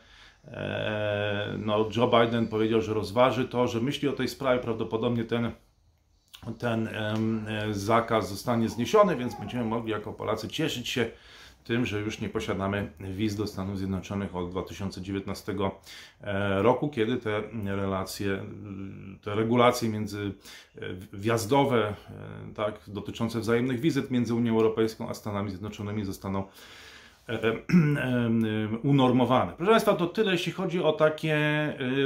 no, 1.59 1.89
Joe 1.97 2.07
Biden 2.21 2.49
powiedział, 2.49 2.81
że 2.81 2.95
rozważy 2.95 3.49
to, 3.49 3.69
że 3.69 3.81
myśli 3.81 4.09
o 4.09 4.13
tej 4.13 4.29
sprawie. 4.29 4.61
Prawdopodobnie 4.61 5.25
ten, 5.25 5.53
ten 6.59 6.89
e, 6.89 7.75
zakaz 7.75 8.29
zostanie 8.29 8.69
zniesiony, 8.69 9.17
więc 9.17 9.39
będziemy 9.41 9.65
mogli 9.65 9.93
jako 9.93 10.13
Polacy 10.13 10.49
cieszyć 10.49 10.89
się 10.89 11.11
tym, 11.65 11.87
że 11.87 12.01
już 12.01 12.21
nie 12.21 12.29
posiadamy 12.29 12.93
wiz 13.01 13.37
do 13.37 13.47
Stanów 13.47 13.79
Zjednoczonych 13.79 14.37
od 14.37 14.51
2019 14.51 15.55
e, 16.21 16.63
roku, 16.63 16.89
kiedy 16.89 17.17
te 17.17 17.43
relacje, 17.65 18.45
te 19.23 19.35
regulacje 19.35 19.89
między 19.89 20.33
wjazdowe, 21.13 21.95
tak, 22.55 22.81
dotyczące 22.87 23.41
wzajemnych 23.41 23.81
wizyt 23.81 24.11
między 24.11 24.35
Unią 24.35 24.55
Europejską 24.55 25.09
a 25.09 25.15
Stanami 25.15 25.51
Zjednoczonymi 25.51 26.05
zostaną 26.05 26.45
E, 26.45 26.49
e, 26.49 26.75
e, 26.75 26.86
unormowane. 28.83 29.53
Proszę 29.57 29.71
Państwa, 29.71 29.95
to 29.95 30.07
tyle, 30.07 30.33
jeśli 30.33 30.53
chodzi 30.53 30.83
o 30.83 30.93
takie 30.93 31.39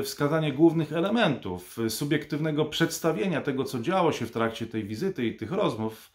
wskazanie 0.04 0.52
głównych 0.52 0.92
elementów 0.92 1.76
subiektywnego 1.88 2.64
przedstawienia 2.64 3.40
tego, 3.40 3.64
co 3.64 3.78
działo 3.80 4.12
się 4.12 4.26
w 4.26 4.30
trakcie 4.30 4.66
tej 4.66 4.84
wizyty 4.84 5.26
i 5.26 5.36
tych 5.36 5.52
rozmów. 5.52 6.12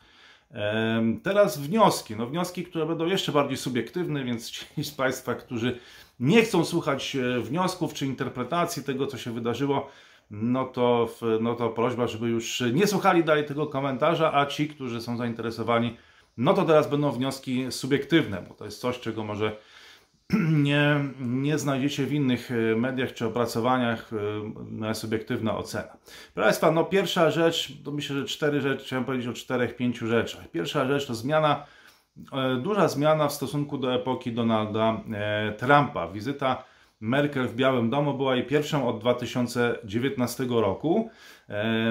Teraz 1.23 1.59
wnioski. 1.59 2.15
No 2.15 2.27
wnioski, 2.27 2.63
które 2.63 2.85
będą 2.85 3.05
jeszcze 3.05 3.31
bardziej 3.31 3.57
subiektywne, 3.57 4.23
więc 4.23 4.49
ci 4.51 4.83
z 4.83 4.91
Państwa, 4.91 5.35
którzy 5.35 5.79
nie 6.19 6.43
chcą 6.43 6.65
słuchać 6.65 7.17
wniosków 7.41 7.93
czy 7.93 8.05
interpretacji 8.05 8.83
tego, 8.83 9.07
co 9.07 9.17
się 9.17 9.33
wydarzyło, 9.33 9.89
no 10.31 10.65
to, 10.65 11.09
no 11.41 11.55
to 11.55 11.69
prośba, 11.69 12.07
żeby 12.07 12.27
już 12.27 12.63
nie 12.73 12.87
słuchali 12.87 13.23
dalej 13.23 13.45
tego 13.45 13.67
komentarza, 13.67 14.33
a 14.33 14.45
ci, 14.45 14.67
którzy 14.67 15.01
są 15.01 15.17
zainteresowani 15.17 15.97
no 16.37 16.53
to 16.53 16.65
teraz 16.65 16.89
będą 16.89 17.11
wnioski 17.11 17.71
subiektywne, 17.71 18.41
bo 18.49 18.53
to 18.53 18.65
jest 18.65 18.79
coś, 18.79 18.99
czego 18.99 19.23
może 19.23 19.57
nie, 20.69 20.99
nie 21.19 21.57
znajdziecie 21.57 22.05
w 22.05 22.13
innych 22.13 22.51
e, 22.51 22.75
mediach 22.75 23.13
czy 23.13 23.25
opracowaniach 23.25 24.11
e, 24.81 24.95
subiektywna 24.95 25.57
ocena. 25.57 25.97
Proszę 26.33 26.47
Państwa, 26.47 26.71
no 26.71 26.83
pierwsza 26.83 27.31
rzecz, 27.31 27.73
to 27.83 27.91
myślę, 27.91 28.15
że 28.15 28.25
cztery 28.25 28.61
rzeczy, 28.61 28.85
chciałem 28.85 29.05
powiedzieć 29.05 29.27
o 29.27 29.33
czterech, 29.33 29.75
pięciu 29.75 30.07
rzeczach. 30.07 30.51
Pierwsza 30.51 30.87
rzecz 30.87 31.07
to 31.07 31.15
zmiana, 31.15 31.65
e, 32.31 32.55
duża 32.55 32.87
zmiana 32.87 33.27
w 33.27 33.33
stosunku 33.33 33.77
do 33.77 33.93
epoki 33.93 34.31
Donalda 34.31 35.01
Trumpa. 35.57 36.07
Wizyta 36.07 36.63
Merkel 36.99 37.47
w 37.47 37.55
Białym 37.55 37.89
Domu 37.89 38.13
była 38.13 38.35
jej 38.35 38.45
pierwszą 38.45 38.87
od 38.87 38.99
2019 38.99 40.45
roku. 40.49 41.09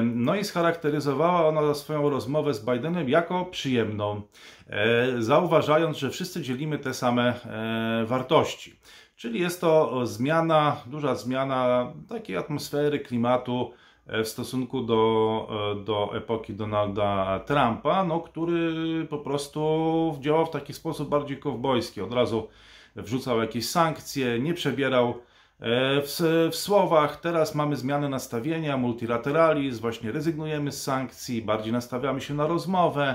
No 0.03 0.37
i 0.37 0.45
scharakteryzowała 0.45 1.49
ona 1.49 1.75
swoją 1.75 2.11
rozmowę 2.11 2.55
z 2.55 2.65
Bidenem 2.65 3.09
jako 3.09 3.45
przyjemną, 3.45 4.23
e, 4.67 5.23
zauważając, 5.23 5.97
że 5.97 6.11
wszyscy 6.11 6.43
dzielimy 6.43 6.79
te 6.79 6.95
same 6.95 7.35
e, 7.45 8.05
wartości. 8.07 8.81
Czyli 9.17 9.41
jest 9.41 9.61
to 9.61 10.07
zmiana, 10.07 10.77
duża 10.87 11.15
zmiana 11.15 11.93
takiej 12.09 12.37
atmosfery, 12.37 13.01
klimatu 13.01 13.73
e, 14.07 14.25
w 14.25 14.29
stosunku 14.29 14.83
do, 14.83 15.49
do 15.85 16.17
epoki 16.17 16.55
Donalda 16.55 17.41
Trumpa, 17.47 18.05
no, 18.05 18.21
który 18.21 18.73
po 19.11 19.19
prostu 19.19 20.17
działał 20.21 20.47
w 20.47 20.51
taki 20.51 20.73
sposób 20.73 21.09
bardziej 21.09 21.39
kowbojski. 21.39 22.01
Od 22.01 22.13
razu 22.13 22.49
wrzucał 22.97 23.41
jakieś 23.41 23.69
sankcje, 23.69 24.41
nie 24.41 24.55
przebierał 24.55 25.15
E, 25.61 26.03
w, 26.03 26.21
w, 26.53 26.57
słowach 26.57 27.21
teraz 27.21 27.55
mamy 27.55 27.77
zmianę 27.77 28.09
nastawienia, 28.09 28.77
multilateralizm, 28.77 29.81
właśnie 29.81 30.13
rezygnujemy 30.13 30.73
z 30.73 30.83
sankcji, 30.83 31.43
bardziej 31.43 31.73
nastawiamy 31.73 32.21
się 32.21 32.35
na 32.35 32.47
rozmowę, 32.47 33.15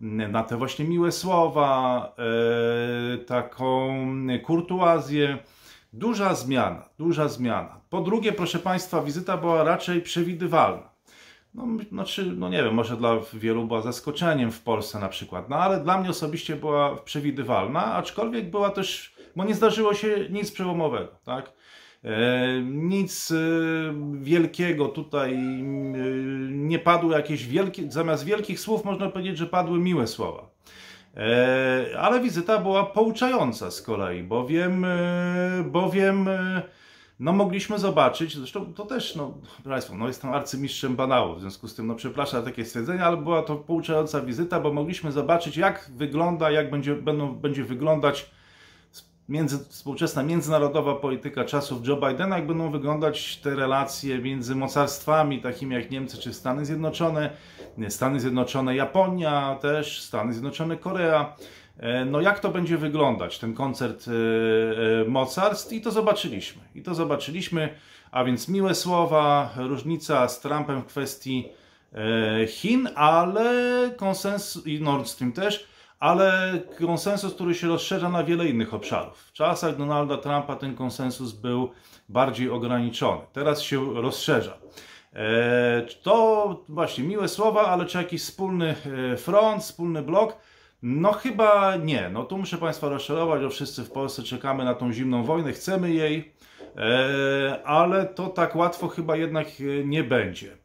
na 0.00 0.42
te 0.42 0.56
właśnie 0.56 0.84
miłe 0.84 1.12
słowa, 1.12 2.12
e, 3.14 3.18
taką 3.18 3.96
kurtuazję. 4.44 5.38
Duża 5.92 6.34
zmiana, 6.34 6.88
duża 6.98 7.28
zmiana. 7.28 7.80
Po 7.90 8.00
drugie, 8.00 8.32
proszę 8.32 8.58
Państwa, 8.58 9.02
wizyta 9.02 9.36
była 9.36 9.64
raczej 9.64 10.00
przewidywalna. 10.00 10.90
No, 11.54 11.66
znaczy, 11.92 12.32
no 12.36 12.48
nie 12.48 12.62
wiem, 12.62 12.74
może 12.74 12.96
dla 12.96 13.16
wielu 13.32 13.66
była 13.66 13.82
zaskoczeniem 13.82 14.52
w 14.52 14.60
Polsce 14.60 14.98
na 14.98 15.08
przykład, 15.08 15.48
no 15.48 15.56
ale 15.56 15.80
dla 15.80 15.98
mnie 15.98 16.10
osobiście 16.10 16.56
była 16.56 16.96
przewidywalna, 16.96 17.94
aczkolwiek 17.94 18.50
była 18.50 18.70
też, 18.70 19.13
bo 19.36 19.44
nie 19.44 19.54
zdarzyło 19.54 19.94
się 19.94 20.28
nic 20.30 20.50
przełomowego, 20.50 21.08
tak? 21.24 21.52
E, 22.04 22.60
nic 22.62 23.30
e, 23.30 23.34
wielkiego 24.22 24.88
tutaj 24.88 25.34
e, 25.34 25.38
nie 26.50 26.78
padło 26.78 27.12
jakieś 27.12 27.46
wielkie, 27.46 27.90
zamiast 27.92 28.24
wielkich 28.24 28.60
słów 28.60 28.84
można 28.84 29.08
powiedzieć, 29.08 29.38
że 29.38 29.46
padły 29.46 29.78
miłe 29.78 30.06
słowa. 30.06 30.54
Ale 31.98 32.20
wizyta 32.20 32.58
była 32.58 32.86
pouczająca 32.86 33.70
z 33.70 33.82
kolei, 33.82 34.22
bowiem, 34.22 34.86
bowiem 35.64 36.28
no 37.20 37.32
mogliśmy 37.32 37.78
zobaczyć, 37.78 38.36
zresztą 38.36 38.74
to 38.74 38.86
też, 38.86 39.16
no, 39.16 39.34
Państwo, 39.64 39.94
no 39.96 40.08
jestem 40.08 40.32
arcymistrzem 40.32 40.96
banału, 40.96 41.34
w 41.36 41.40
związku 41.40 41.68
z 41.68 41.74
tym, 41.74 41.86
no 41.86 41.94
przepraszam 41.94 42.44
takie 42.44 42.64
stwierdzenie, 42.64 43.04
ale 43.04 43.16
była 43.16 43.42
to 43.42 43.56
pouczająca 43.56 44.20
wizyta, 44.20 44.60
bo 44.60 44.72
mogliśmy 44.72 45.12
zobaczyć, 45.12 45.56
jak 45.56 45.90
wygląda, 45.96 46.50
jak 46.50 46.70
będzie, 46.70 46.94
będą, 46.94 47.34
będzie 47.34 47.64
wyglądać 47.64 48.30
między, 49.28 49.58
współczesna 49.68 50.22
międzynarodowa 50.22 50.94
polityka 50.94 51.44
czasów 51.44 51.88
Joe 51.88 51.96
Bidena, 51.96 52.36
jak 52.36 52.46
będą 52.46 52.70
wyglądać 52.70 53.36
te 53.36 53.54
relacje 53.54 54.18
między 54.18 54.54
mocarstwami 54.54 55.40
takimi 55.40 55.74
jak 55.74 55.90
Niemcy 55.90 56.18
czy 56.18 56.34
Stany 56.34 56.66
Zjednoczone, 56.66 57.30
Stany 57.88 58.20
Zjednoczone, 58.20 58.76
Japonia 58.76 59.58
też, 59.60 60.02
Stany 60.02 60.32
Zjednoczone, 60.32 60.76
Korea. 60.76 61.36
E, 61.78 62.04
no 62.04 62.20
jak 62.20 62.40
to 62.40 62.48
będzie 62.48 62.78
wyglądać, 62.78 63.38
ten 63.38 63.54
koncert 63.54 64.04
e, 64.08 64.10
e, 64.10 65.04
mocarstw 65.08 65.72
i 65.72 65.80
to 65.80 65.90
zobaczyliśmy. 65.90 66.62
I 66.74 66.82
to 66.82 66.94
zobaczyliśmy, 66.94 67.74
a 68.10 68.24
więc 68.24 68.48
miłe 68.48 68.74
słowa, 68.74 69.50
różnica 69.56 70.28
z 70.28 70.40
Trumpem 70.40 70.82
w 70.82 70.86
kwestii 70.86 71.48
Chin, 72.48 72.88
ale 72.94 73.90
konsensus 73.96 74.66
i 74.66 74.80
Nord 74.80 75.08
Stream 75.08 75.32
też, 75.32 75.66
ale 76.04 76.60
konsensus, 76.86 77.34
który 77.34 77.54
się 77.54 77.68
rozszerza 77.68 78.08
na 78.08 78.24
wiele 78.24 78.48
innych 78.48 78.74
obszarów. 78.74 79.18
W 79.18 79.32
czasach 79.32 79.76
Donalda 79.76 80.16
Trumpa 80.16 80.56
ten 80.56 80.74
konsensus 80.76 81.32
był 81.32 81.70
bardziej 82.08 82.50
ograniczony. 82.50 83.20
Teraz 83.32 83.62
się 83.62 83.94
rozszerza. 83.94 84.58
E, 85.14 85.86
to 86.02 86.64
właśnie 86.68 87.04
miłe 87.04 87.28
słowa, 87.28 87.66
ale 87.66 87.86
czy 87.86 87.98
jakiś 87.98 88.22
wspólny 88.22 88.74
e, 89.12 89.16
front, 89.16 89.62
wspólny 89.62 90.02
blok? 90.02 90.36
No 90.82 91.12
chyba 91.12 91.76
nie. 91.76 92.08
No 92.12 92.24
tu 92.24 92.38
muszę 92.38 92.58
Państwa 92.58 92.88
rozczarować, 92.88 93.42
że 93.42 93.50
wszyscy 93.50 93.84
w 93.84 93.90
Polsce 93.90 94.22
czekamy 94.22 94.64
na 94.64 94.74
tą 94.74 94.92
zimną 94.92 95.24
wojnę, 95.24 95.52
chcemy 95.52 95.92
jej, 95.92 96.32
e, 96.76 97.62
ale 97.64 98.06
to 98.06 98.26
tak 98.26 98.56
łatwo 98.56 98.88
chyba 98.88 99.16
jednak 99.16 99.46
nie 99.84 100.04
będzie. 100.04 100.63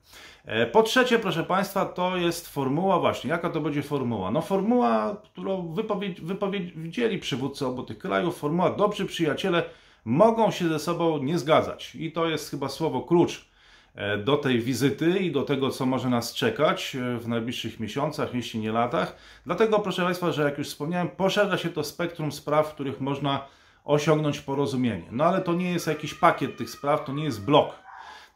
Po 0.71 0.83
trzecie, 0.83 1.19
proszę 1.19 1.43
Państwa, 1.43 1.85
to 1.85 2.17
jest 2.17 2.47
formuła 2.47 2.99
właśnie. 2.99 3.29
Jaka 3.29 3.49
to 3.49 3.61
będzie 3.61 3.83
formuła? 3.83 4.31
No 4.31 4.41
formuła, 4.41 5.17
którą 5.23 5.75
wypowiedzieli 6.21 7.19
przywódcy 7.19 7.65
obu 7.65 7.83
tych 7.83 7.97
krajów, 7.97 8.37
formuła 8.37 8.69
dobrzy 8.69 9.05
przyjaciele 9.05 9.63
mogą 10.05 10.51
się 10.51 10.67
ze 10.67 10.79
sobą 10.79 11.23
nie 11.23 11.39
zgadzać. 11.39 11.95
I 11.95 12.11
to 12.11 12.29
jest 12.29 12.51
chyba 12.51 12.69
słowo 12.69 13.01
klucz 13.01 13.49
E, 13.95 14.17
do 14.17 14.37
tej 14.37 14.59
wizyty 14.59 15.19
i 15.19 15.31
do 15.31 15.43
tego, 15.43 15.69
co 15.69 15.85
może 15.85 16.09
nas 16.09 16.33
czekać 16.33 16.95
e, 16.95 17.17
w 17.17 17.27
najbliższych 17.27 17.79
miesiącach, 17.79 18.33
jeśli 18.33 18.59
nie 18.59 18.71
latach. 18.71 19.15
Dlatego, 19.45 19.79
proszę 19.79 20.03
Państwa, 20.03 20.31
że 20.31 20.43
jak 20.43 20.57
już 20.57 20.67
wspomniałem, 20.67 21.09
poszerza 21.09 21.57
się 21.57 21.69
to 21.69 21.83
spektrum 21.83 22.31
spraw, 22.31 22.69
w 22.69 22.73
których 22.73 23.01
można 23.01 23.45
osiągnąć 23.85 24.39
porozumienie. 24.39 25.05
No 25.11 25.23
ale 25.23 25.41
to 25.41 25.53
nie 25.53 25.71
jest 25.71 25.87
jakiś 25.87 26.13
pakiet 26.13 26.57
tych 26.57 26.69
spraw, 26.69 27.05
to 27.05 27.13
nie 27.13 27.23
jest 27.23 27.45
blok. 27.45 27.75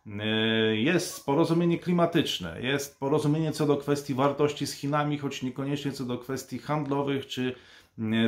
E, 0.08 0.26
jest 0.76 1.26
porozumienie 1.26 1.80
klimatyczne, 1.80 2.62
jest 2.62 3.00
porozumienie 3.00 3.52
co 3.52 3.66
do 3.66 3.78
kwestii 3.78 4.14
wartości 4.14 4.68
z 4.68 4.74
Chinami, 4.74 5.18
choć 5.18 5.44
niekoniecznie 5.44 5.92
co 5.92 6.06
do 6.06 6.18
kwestii 6.18 6.60
handlowych, 6.60 7.28
czy 7.28 7.56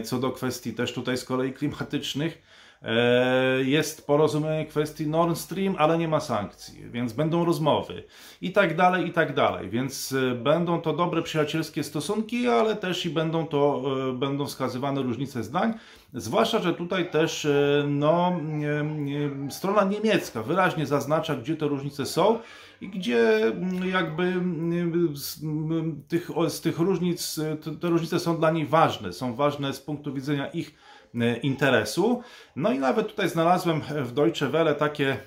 co 0.03 0.19
do 0.19 0.31
kwestii 0.31 0.73
też 0.73 0.93
tutaj 0.93 1.17
z 1.17 1.25
kolei 1.25 1.53
klimatycznych. 1.53 2.41
E, 2.85 3.63
jest 3.63 4.07
porozumienie 4.07 4.65
kwestii 4.65 5.07
Nord 5.07 5.37
Stream, 5.37 5.75
ale 5.77 5.97
nie 5.97 6.07
ma 6.07 6.19
sankcji, 6.19 6.89
więc 6.89 7.13
będą 7.13 7.45
rozmowy 7.45 8.03
i 8.41 8.51
tak 8.51 8.75
dalej, 8.75 9.07
i 9.07 9.11
tak 9.11 9.33
dalej. 9.33 9.69
Więc 9.69 10.11
e, 10.31 10.35
będą 10.35 10.81
to 10.81 10.93
dobre 10.93 11.21
przyjacielskie 11.21 11.83
stosunki, 11.83 12.47
ale 12.47 12.75
też 12.75 13.05
i 13.05 13.09
będą 13.09 13.47
to 13.47 13.81
e, 14.09 14.13
będą 14.13 14.45
wskazywane 14.45 15.01
różnice 15.01 15.43
zdań. 15.43 15.73
Zwłaszcza, 16.13 16.59
że 16.59 16.73
tutaj 16.73 17.11
też 17.11 17.47
no, 17.87 18.39
strona 19.49 19.83
niemiecka 19.83 20.43
wyraźnie 20.43 20.85
zaznacza, 20.85 21.35
gdzie 21.35 21.55
te 21.55 21.67
różnice 21.67 22.05
są 22.05 22.39
i 22.81 22.89
gdzie 22.89 23.41
jakby 23.91 24.33
z 25.13 25.41
tych, 26.07 26.29
z 26.47 26.61
tych 26.61 26.79
różnic, 26.79 27.39
te 27.81 27.89
różnice 27.89 28.19
są 28.19 28.37
dla 28.37 28.51
niej 28.51 28.65
ważne, 28.65 29.13
są 29.13 29.35
ważne 29.35 29.73
z 29.73 29.81
punktu 29.81 30.13
widzenia 30.13 30.47
ich 30.47 30.75
interesu. 31.43 32.21
No 32.55 32.71
i 32.71 32.79
nawet 32.79 33.07
tutaj 33.07 33.29
znalazłem 33.29 33.81
w 33.81 34.11
Deutsche 34.11 34.49
Welle 34.49 34.75
takie 34.75 35.17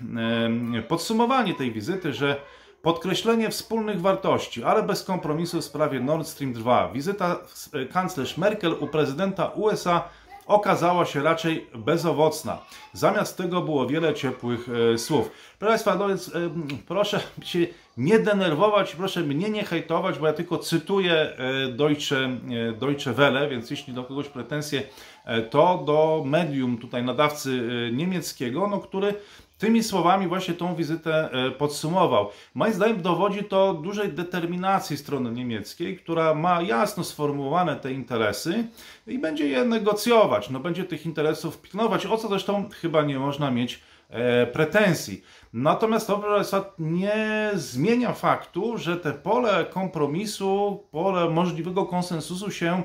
e, 0.76 0.82
podsumowanie 0.82 1.54
tej 1.54 1.72
wizyty, 1.72 2.12
że 2.12 2.36
podkreślenie 2.82 3.50
wspólnych 3.50 4.00
wartości, 4.00 4.64
ale 4.64 4.82
bez 4.82 5.04
kompromisu 5.04 5.60
w 5.60 5.64
sprawie 5.64 6.00
Nord 6.00 6.26
Stream 6.26 6.52
2. 6.52 6.90
Wizyta 6.92 7.36
e, 7.72 7.86
kanclerz 7.86 8.38
Merkel 8.38 8.72
u 8.80 8.86
prezydenta 8.86 9.46
USA 9.48 10.08
okazała 10.48 11.04
się 11.04 11.22
raczej 11.22 11.66
bezowocna. 11.74 12.58
Zamiast 12.92 13.36
tego 13.36 13.62
było 13.62 13.86
wiele 13.86 14.14
ciepłych 14.14 14.68
e, 14.94 14.98
słów. 14.98 15.30
Proszę 15.58 15.70
Państwa, 15.70 15.94
no 15.94 16.08
więc, 16.08 16.28
e, 16.28 16.50
proszę 16.88 17.20
się 17.42 17.66
nie 17.96 18.18
denerwować, 18.18 18.96
proszę 18.96 19.20
mnie 19.20 19.50
nie 19.50 19.64
hejtować, 19.64 20.18
bo 20.18 20.26
ja 20.26 20.32
tylko 20.32 20.58
cytuję 20.58 21.12
e, 21.12 21.68
Deutsche, 21.68 22.16
e, 22.16 22.72
Deutsche 22.72 23.12
Welle, 23.12 23.48
więc 23.48 23.70
jeśli 23.70 23.92
do 23.92 24.04
kogoś 24.04 24.28
pretensje, 24.28 24.82
e, 25.24 25.42
to 25.42 25.82
do 25.86 26.22
medium 26.26 26.78
tutaj 26.78 27.02
nadawcy 27.02 27.62
e, 27.88 27.92
niemieckiego, 27.92 28.68
no, 28.68 28.78
który 28.78 29.14
tymi 29.58 29.82
słowami 29.82 30.28
właśnie 30.28 30.54
tą 30.54 30.74
wizytę 30.74 31.30
e, 31.32 31.50
podsumował. 31.50 32.28
Moim 32.54 32.72
zdaniem 32.72 33.02
dowodzi 33.02 33.44
to 33.44 33.74
dużej 33.74 34.12
determinacji 34.12 34.96
strony 34.96 35.32
niemieckiej, 35.32 35.96
która 35.96 36.34
ma 36.34 36.62
jasno 36.62 37.04
sformułowane 37.04 37.76
te 37.76 37.92
interesy 37.92 38.64
i 39.06 39.18
będzie 39.18 39.48
je 39.48 39.64
negocjować. 39.64 40.50
No, 40.50 40.60
będzie 40.60 40.84
tych 40.84 41.06
interesów 41.06 41.60
pilnować, 41.60 42.06
o 42.06 42.16
co 42.16 42.28
zresztą 42.28 42.68
chyba 42.80 43.02
nie 43.02 43.18
można 43.18 43.50
mieć 43.50 43.82
e, 44.10 44.46
pretensji. 44.46 45.22
Natomiast 45.52 46.06
to, 46.06 46.18
Państwa, 46.18 46.74
nie 46.78 47.50
zmienia 47.54 48.12
faktu, 48.12 48.78
że 48.78 48.96
te 48.96 49.12
pole 49.12 49.66
kompromisu, 49.70 50.84
pole 50.90 51.30
możliwego 51.30 51.86
konsensusu 51.86 52.50
się 52.50 52.82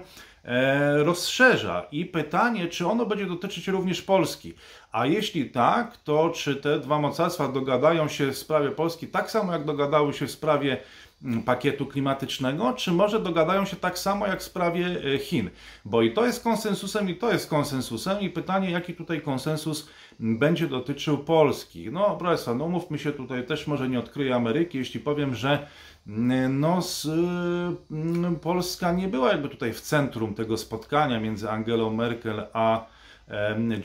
rozszerza. 1.03 1.85
I 1.91 2.05
pytanie, 2.05 2.67
czy 2.67 2.87
ono 2.87 3.05
będzie 3.05 3.25
dotyczyć 3.25 3.67
również 3.67 4.01
Polski. 4.01 4.53
A 4.91 5.05
jeśli 5.05 5.49
tak, 5.49 5.97
to 5.97 6.29
czy 6.29 6.55
te 6.55 6.79
dwa 6.79 6.99
mocarstwa 6.99 7.47
dogadają 7.47 8.07
się 8.07 8.31
w 8.31 8.37
sprawie 8.37 8.71
Polski 8.71 9.07
tak 9.07 9.31
samo, 9.31 9.53
jak 9.53 9.65
dogadały 9.65 10.13
się 10.13 10.27
w 10.27 10.31
sprawie 10.31 10.77
mm, 11.23 11.43
pakietu 11.43 11.85
klimatycznego, 11.85 12.73
czy 12.73 12.91
może 12.91 13.19
dogadają 13.19 13.65
się 13.65 13.75
tak 13.75 13.99
samo 13.99 14.27
jak 14.27 14.39
w 14.39 14.43
sprawie 14.43 14.85
e, 15.15 15.19
Chin? 15.19 15.49
Bo 15.85 16.01
i 16.01 16.13
to 16.13 16.25
jest 16.25 16.43
konsensusem, 16.43 17.09
i 17.09 17.15
to 17.15 17.31
jest 17.31 17.49
konsensusem, 17.49 18.19
i 18.19 18.29
pytanie, 18.29 18.71
jaki 18.71 18.93
tutaj 18.93 19.21
konsensus 19.21 19.89
będzie 20.19 20.67
dotyczył 20.67 21.17
Polski. 21.17 21.91
No, 21.91 22.17
Państwa, 22.17 22.53
no 22.53 22.67
mówmy 22.67 22.99
się 22.99 23.11
tutaj, 23.11 23.45
też 23.45 23.67
może 23.67 23.89
nie 23.89 23.99
odkryję 23.99 24.35
Ameryki, 24.35 24.77
jeśli 24.77 24.99
powiem, 24.99 25.35
że 25.35 25.67
no, 26.49 26.81
z, 26.81 27.05
y, 27.05 28.39
Polska 28.41 28.91
nie 28.91 29.07
była 29.07 29.31
jakby 29.31 29.49
tutaj 29.49 29.73
w 29.73 29.81
centrum 29.81 30.33
tego 30.33 30.57
spotkania 30.57 31.19
między 31.19 31.51
Angelą 31.51 31.93
Merkel 31.93 32.47
a 32.53 32.85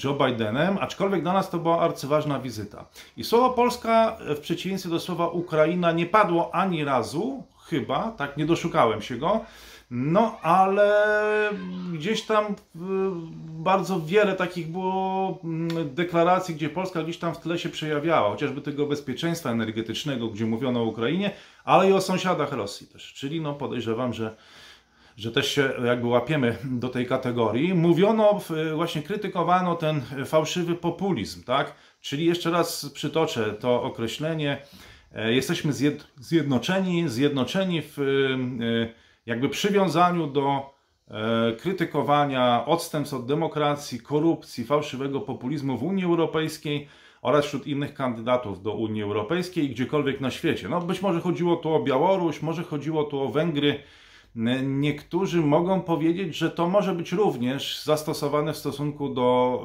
Joe 0.04 0.14
Bidenem, 0.14 0.78
aczkolwiek 0.80 1.22
dla 1.22 1.32
nas 1.32 1.50
to 1.50 1.58
była 1.58 1.80
arcyważna 1.80 2.40
wizyta. 2.40 2.84
I 3.16 3.24
słowo 3.24 3.50
Polska 3.50 4.16
w 4.36 4.40
przeciwieństwie 4.40 4.90
do 4.90 5.00
słowa 5.00 5.28
Ukraina 5.28 5.92
nie 5.92 6.06
padło 6.06 6.54
ani 6.54 6.84
razu, 6.84 7.42
chyba, 7.68 8.10
tak, 8.10 8.36
nie 8.36 8.46
doszukałem 8.46 9.02
się 9.02 9.16
go, 9.16 9.40
no, 9.90 10.38
ale 10.42 11.50
gdzieś 11.92 12.22
tam 12.22 12.44
y, 12.46 12.54
bardzo 13.48 14.00
wiele 14.00 14.36
takich 14.36 14.68
było 14.68 15.38
mm, 15.44 15.94
deklaracji, 15.94 16.54
gdzie 16.54 16.68
Polska 16.68 17.02
gdzieś 17.02 17.18
tam 17.18 17.34
w 17.34 17.38
tle 17.38 17.58
się 17.58 17.68
przejawiała, 17.68 18.30
chociażby 18.30 18.60
tego 18.60 18.86
bezpieczeństwa 18.86 19.50
energetycznego, 19.50 20.28
gdzie 20.28 20.46
mówiono 20.46 20.80
o 20.80 20.84
Ukrainie, 20.84 21.30
ale 21.64 21.90
i 21.90 21.92
o 21.92 22.00
sąsiadach 22.00 22.52
Rosji 22.52 22.86
też. 22.86 23.14
Czyli 23.14 23.40
no 23.40 23.54
podejrzewam, 23.54 24.12
że 24.12 24.36
że 25.18 25.32
też 25.32 25.52
się 25.52 25.72
jakby 25.84 26.06
łapiemy 26.06 26.56
do 26.64 26.88
tej 26.88 27.06
kategorii. 27.06 27.74
Mówiono, 27.74 28.40
właśnie 28.74 29.02
krytykowano 29.02 29.74
ten 29.74 30.02
fałszywy 30.26 30.74
populizm, 30.74 31.44
tak? 31.44 31.74
Czyli 32.00 32.24
jeszcze 32.24 32.50
raz 32.50 32.90
przytoczę 32.94 33.52
to 33.52 33.82
określenie. 33.82 34.62
E, 35.14 35.32
jesteśmy 35.32 35.72
zjednoczeni, 36.16 37.08
zjednoczeni 37.08 37.82
w 37.82 37.98
e, 37.98 39.07
jakby 39.28 39.48
przywiązaniu 39.48 40.26
do 40.26 40.74
e, 41.08 41.52
krytykowania 41.52 42.64
odstępstw 42.66 43.14
od 43.14 43.26
demokracji, 43.26 44.00
korupcji, 44.00 44.64
fałszywego 44.64 45.20
populizmu 45.20 45.78
w 45.78 45.82
Unii 45.82 46.04
Europejskiej 46.04 46.88
oraz 47.22 47.44
wśród 47.44 47.66
innych 47.66 47.94
kandydatów 47.94 48.62
do 48.62 48.72
Unii 48.72 49.02
Europejskiej 49.02 49.64
i 49.64 49.68
gdziekolwiek 49.68 50.20
na 50.20 50.30
świecie. 50.30 50.68
No 50.68 50.80
być 50.80 51.02
może 51.02 51.20
chodziło 51.20 51.56
tu 51.56 51.74
o 51.74 51.82
Białoruś, 51.82 52.42
może 52.42 52.62
chodziło 52.62 53.04
tu 53.04 53.20
o 53.20 53.28
Węgry. 53.28 53.82
Niektórzy 54.62 55.40
mogą 55.40 55.80
powiedzieć, 55.80 56.36
że 56.36 56.50
to 56.50 56.68
może 56.68 56.94
być 56.94 57.12
również 57.12 57.84
zastosowane 57.84 58.52
w 58.52 58.56
stosunku 58.56 59.08
do, 59.08 59.62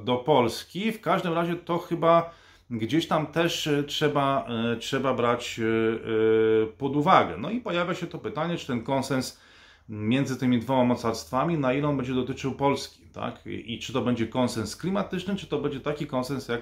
e, 0.00 0.04
do 0.04 0.16
Polski. 0.16 0.92
W 0.92 1.00
każdym 1.00 1.32
razie 1.32 1.56
to 1.56 1.78
chyba 1.78 2.30
gdzieś 2.72 3.08
tam 3.08 3.26
też 3.26 3.66
e, 3.66 3.82
trzeba, 3.82 4.46
e, 4.72 4.76
trzeba 4.76 5.14
brać 5.14 5.60
e, 5.60 6.66
pod 6.66 6.96
uwagę. 6.96 7.36
No 7.38 7.50
i 7.50 7.60
pojawia 7.60 7.94
się 7.94 8.06
to 8.06 8.18
pytanie, 8.18 8.56
czy 8.56 8.66
ten 8.66 8.82
konsens 8.82 9.40
między 9.88 10.36
tymi 10.36 10.58
dwoma 10.58 10.84
mocarstwami, 10.84 11.58
na 11.58 11.72
ile 11.72 11.88
on 11.88 11.96
będzie 11.96 12.14
dotyczył 12.14 12.52
Polski, 12.52 13.00
tak? 13.12 13.46
I, 13.46 13.78
czy 13.78 13.92
to 13.92 14.02
będzie 14.02 14.26
konsens 14.26 14.76
klimatyczny, 14.76 15.36
czy 15.36 15.46
to 15.46 15.58
będzie 15.58 15.80
taki 15.80 16.06
konsens 16.06 16.48
jak 16.48 16.60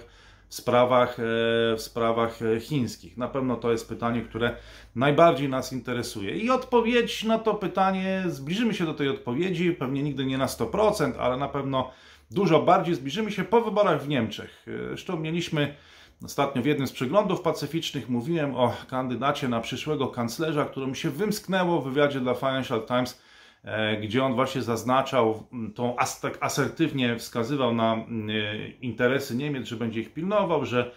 w 0.49 0.55
sprawach, 0.55 1.17
w 1.77 1.81
sprawach 1.81 2.39
chińskich. 2.61 3.17
Na 3.17 3.29
pewno 3.29 3.57
to 3.57 3.73
jest 3.73 3.89
pytanie, 3.89 4.23
które 4.23 4.57
najbardziej 4.97 5.49
nas 5.49 5.73
interesuje. 5.73 6.39
I 6.39 6.51
odpowiedź 6.51 7.25
na 7.25 7.39
to 7.39 7.55
pytanie, 7.55 8.25
zbliżymy 8.27 8.75
się 8.75 8.85
do 8.85 8.95
tej 8.95 9.09
odpowiedzi, 9.09 9.73
pewnie 9.73 10.03
nigdy 10.03 10.27
nie 10.27 10.39
na 10.39 10.47
100%, 10.47 11.13
ale 11.19 11.37
na 11.37 11.49
pewno 11.49 11.91
dużo 12.31 12.63
bardziej 12.63 12.95
zbliżymy 12.95 13.33
się 13.33 13.45
po 13.45 13.61
wyborach 13.61 14.03
w 14.03 14.09
Niemczech. 14.09 14.67
Zresztą 14.89 15.21
mieliśmy 15.21 15.75
Ostatnio 16.25 16.63
w 16.63 16.67
jednym 16.67 16.87
z 16.87 16.93
przeglądów 16.93 17.41
pacyficznych 17.41 18.09
mówiłem 18.09 18.57
o 18.57 18.77
kandydacie 18.91 19.49
na 19.49 19.61
przyszłego 19.61 20.09
kanclerza, 20.09 20.65
którym 20.65 20.95
się 20.95 21.11
wymsknęło 21.11 21.81
w 21.81 21.85
wywiadzie 21.85 22.21
dla 22.21 22.35
Financial 22.35 22.87
Times, 22.87 23.23
e, 23.65 23.97
gdzie 23.97 24.25
on 24.25 24.35
właśnie 24.35 24.63
zaznaczał, 24.63 25.47
tą 25.75 25.97
tak 26.23 26.39
asertywnie 26.41 27.17
wskazywał 27.17 27.75
na 27.75 27.95
e, 27.95 28.05
interesy 28.69 29.37
Niemiec, 29.37 29.67
że 29.67 29.77
będzie 29.77 30.01
ich 30.01 30.13
pilnował, 30.13 30.65
że, 30.65 30.91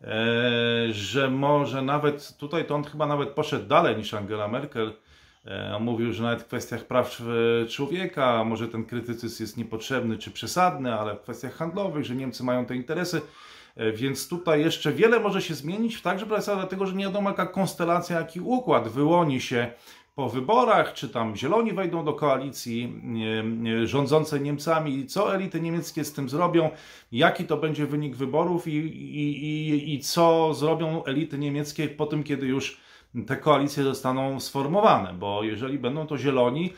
e, 0.00 0.92
że 0.92 1.30
może 1.30 1.82
nawet 1.82 2.36
tutaj 2.36 2.64
to 2.64 2.74
on 2.74 2.84
chyba 2.84 3.06
nawet 3.06 3.28
poszedł 3.28 3.68
dalej 3.68 3.96
niż 3.96 4.14
Angela 4.14 4.48
Merkel, 4.48 4.92
E, 5.44 5.78
mówił, 5.80 6.12
że 6.12 6.22
nawet 6.22 6.42
w 6.42 6.46
kwestiach 6.46 6.84
praw 6.84 7.22
człowieka 7.68 8.44
może 8.44 8.68
ten 8.68 8.84
krytycyzm 8.84 9.42
jest 9.42 9.56
niepotrzebny 9.56 10.18
czy 10.18 10.30
przesadny, 10.30 10.94
ale 10.94 11.16
w 11.16 11.20
kwestiach 11.20 11.54
handlowych, 11.54 12.04
że 12.04 12.14
Niemcy 12.14 12.44
mają 12.44 12.66
te 12.66 12.76
interesy. 12.76 13.20
E, 13.76 13.92
więc 13.92 14.28
tutaj 14.28 14.60
jeszcze 14.60 14.92
wiele 14.92 15.20
może 15.20 15.42
się 15.42 15.54
zmienić, 15.54 16.02
także 16.02 16.26
dlatego, 16.26 16.86
że 16.86 16.94
nie 16.94 17.04
wiadomo 17.04 17.30
jaka 17.30 17.46
konstelacja, 17.46 18.18
jaki 18.18 18.40
układ 18.40 18.88
wyłoni 18.88 19.40
się 19.40 19.72
po 20.14 20.28
wyborach, 20.28 20.92
czy 20.92 21.08
tam 21.08 21.36
zieloni 21.36 21.72
wejdą 21.72 22.04
do 22.04 22.12
koalicji 22.12 23.02
rządzącej 23.84 24.40
Niemcami 24.40 24.98
i 24.98 25.06
co 25.06 25.34
elity 25.34 25.60
niemieckie 25.60 26.04
z 26.04 26.12
tym 26.12 26.28
zrobią, 26.28 26.70
jaki 27.12 27.44
to 27.44 27.56
będzie 27.56 27.86
wynik 27.86 28.16
wyborów 28.16 28.68
i, 28.68 28.76
i, 28.76 29.44
i, 29.44 29.94
i 29.94 30.00
co 30.00 30.54
zrobią 30.54 31.04
elity 31.04 31.38
niemieckie 31.38 31.88
po 31.88 32.06
tym, 32.06 32.24
kiedy 32.24 32.46
już 32.46 32.80
te 33.26 33.36
koalicje 33.36 33.84
zostaną 33.84 34.40
sformowane, 34.40 35.14
bo 35.14 35.42
jeżeli 35.42 35.78
będą 35.78 36.06
to 36.06 36.18
zieloni, 36.18 36.72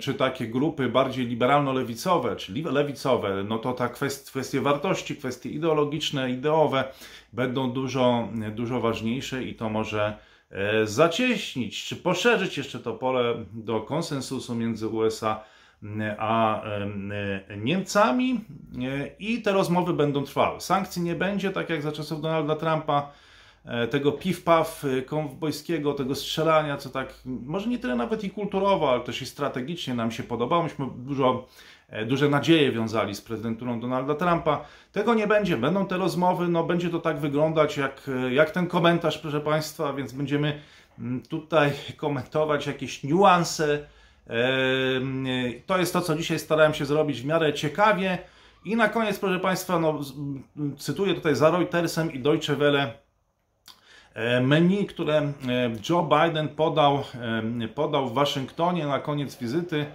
czy 0.00 0.14
takie 0.14 0.46
grupy 0.46 0.88
bardziej 0.88 1.26
liberalno-lewicowe, 1.26 2.36
czy 2.36 2.52
lewicowe, 2.52 3.44
no 3.44 3.58
to 3.58 3.72
ta 3.72 3.88
kwest, 3.88 4.30
kwestie 4.30 4.60
wartości, 4.60 5.16
kwestie 5.16 5.50
ideologiczne, 5.50 6.30
ideowe 6.30 6.84
będą 7.32 7.72
dużo, 7.72 8.28
dużo 8.54 8.80
ważniejsze 8.80 9.44
i 9.44 9.54
to 9.54 9.68
może 9.68 10.18
e, 10.50 10.86
zacieśnić, 10.86 11.84
czy 11.84 11.96
poszerzyć 11.96 12.58
jeszcze 12.58 12.78
to 12.78 12.94
pole 12.94 13.34
do 13.52 13.80
konsensusu 13.80 14.54
między 14.54 14.88
USA 14.88 15.44
a 16.18 16.62
Niemcami 17.56 18.40
e, 18.82 19.06
i 19.18 19.42
te 19.42 19.52
rozmowy 19.52 19.92
będą 19.92 20.24
trwały. 20.24 20.60
Sankcji 20.60 21.02
nie 21.02 21.14
będzie, 21.14 21.50
tak 21.50 21.70
jak 21.70 21.82
za 21.82 21.92
czasów 21.92 22.20
Donalda 22.20 22.56
Trumpa, 22.56 23.12
E, 23.12 23.33
tego 23.90 24.12
piw-paw 24.12 24.84
e, 24.84 25.02
konwojskiego, 25.02 25.94
tego 25.94 26.14
strzelania, 26.14 26.76
co 26.76 26.90
tak, 26.90 27.14
może 27.24 27.68
nie 27.68 27.78
tyle 27.78 27.96
nawet 27.96 28.24
i 28.24 28.30
kulturowo, 28.30 28.90
ale 28.90 29.00
też 29.00 29.22
i 29.22 29.26
strategicznie 29.26 29.94
nam 29.94 30.10
się 30.10 30.22
podobało. 30.22 30.62
Myśmy 30.62 30.86
dużo, 30.96 31.46
e, 31.88 32.06
duże 32.06 32.28
nadzieje 32.28 32.72
wiązali 32.72 33.14
z 33.14 33.20
prezydenturą 33.20 33.80
Donalda 33.80 34.14
Trumpa. 34.14 34.64
Tego 34.92 35.14
nie 35.14 35.26
będzie, 35.26 35.56
będą 35.56 35.86
te 35.86 35.96
rozmowy, 35.96 36.48
no 36.48 36.64
będzie 36.64 36.90
to 36.90 36.98
tak 36.98 37.18
wyglądać 37.18 37.76
jak, 37.76 38.10
jak 38.30 38.50
ten 38.50 38.66
komentarz, 38.66 39.18
proszę 39.18 39.40
Państwa, 39.40 39.92
więc 39.92 40.12
będziemy 40.12 40.60
mm, 40.98 41.22
tutaj 41.22 41.72
komentować 41.96 42.66
jakieś 42.66 43.04
niuanse. 43.04 43.86
To 45.66 45.78
jest 45.78 45.92
to, 45.92 46.00
co 46.00 46.16
dzisiaj 46.16 46.38
starałem 46.38 46.74
się 46.74 46.84
zrobić 46.84 47.22
w 47.22 47.24
miarę 47.24 47.54
ciekawie. 47.54 48.18
I 48.64 48.76
na 48.76 48.88
koniec, 48.88 49.18
proszę 49.18 49.40
Państwa, 49.40 49.78
no, 49.78 50.00
cytuję 50.78 51.14
tutaj 51.14 51.36
za 51.36 51.50
Reutersem 51.50 52.12
i 52.12 52.18
Deutsche 52.18 52.56
Welle 52.56 53.03
E, 53.03 53.03
menu, 54.40 54.86
które 54.86 55.18
e, 55.18 55.32
Joe 55.90 56.02
Biden 56.02 56.48
podał, 56.48 57.02
e, 57.64 57.68
podał 57.68 58.08
w 58.08 58.14
Waszyngtonie 58.14 58.86
na 58.86 58.98
koniec 58.98 59.36
wizyty 59.36 59.86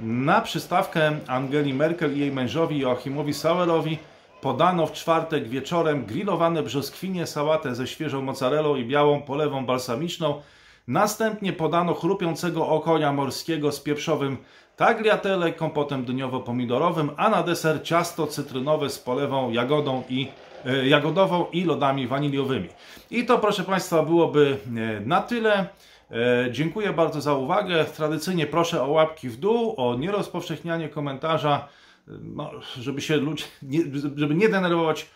na 0.00 0.40
przystawkę 0.40 1.12
Angeli 1.26 1.74
Merkel 1.74 2.16
i 2.16 2.20
jej 2.20 2.32
mężowi 2.32 2.78
Joachimowi 2.78 3.34
Sauerowi 3.34 3.98
podano 4.40 4.86
w 4.86 4.92
czwartek 4.92 5.48
wieczorem 5.48 6.06
grillowane 6.06 6.62
brzoskwinie, 6.62 7.26
sałatę 7.26 7.74
ze 7.74 7.86
świeżą 7.86 8.22
mozzarellą 8.22 8.76
i 8.76 8.84
białą 8.84 9.22
polewą 9.22 9.66
balsamiczną. 9.66 10.42
Następnie 10.88 11.52
podano 11.52 11.94
chrupiącego 11.94 12.68
okonia 12.68 13.12
morskiego 13.12 13.72
z 13.72 13.80
pieprzowym 13.80 14.36
tagliatelle, 14.76 15.52
kompotem 15.52 16.04
dyniowo-pomidorowym, 16.04 17.10
a 17.16 17.28
na 17.28 17.42
deser 17.42 17.82
ciasto 17.82 18.26
cytrynowe 18.26 18.90
z 18.90 18.98
polewą 18.98 19.50
jagodą 19.50 20.02
i 20.08 20.28
E, 20.28 20.45
jagodową 20.84 21.46
i 21.52 21.64
lodami 21.64 22.06
waniliowymi. 22.06 22.68
I 23.10 23.24
to, 23.24 23.38
proszę 23.38 23.64
Państwa, 23.64 24.02
byłoby 24.02 24.56
e, 24.66 25.00
na 25.00 25.22
tyle. 25.22 25.66
E, 26.10 26.48
dziękuję 26.50 26.92
bardzo 26.92 27.20
za 27.20 27.34
uwagę. 27.34 27.84
Tradycyjnie 27.84 28.46
proszę 28.46 28.82
o 28.82 28.90
łapki 28.90 29.28
w 29.28 29.36
dół, 29.36 29.74
o 29.76 29.96
nierozpowszechnianie 29.96 30.88
komentarza, 30.88 31.68
no, 32.06 32.50
żeby 32.80 33.00
się 33.00 33.16
ludzie, 33.16 33.44
żeby 34.16 34.34
nie 34.34 34.48
denerwować 34.48 35.06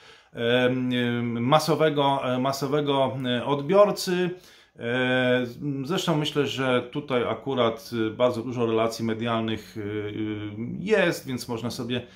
masowego, 1.22 2.20
masowego 2.40 3.16
odbiorcy. 3.46 4.30
E, 4.78 5.46
zresztą 5.84 6.16
myślę, 6.16 6.46
że 6.46 6.82
tutaj 6.82 7.24
akurat 7.28 7.90
y, 7.92 8.10
bardzo 8.10 8.42
dużo 8.42 8.66
relacji 8.66 9.04
medialnych 9.04 9.76
y, 9.76 9.80
y, 9.80 10.50
jest, 10.78 11.26
więc 11.26 11.48
można 11.48 11.70
sobie 11.70 12.06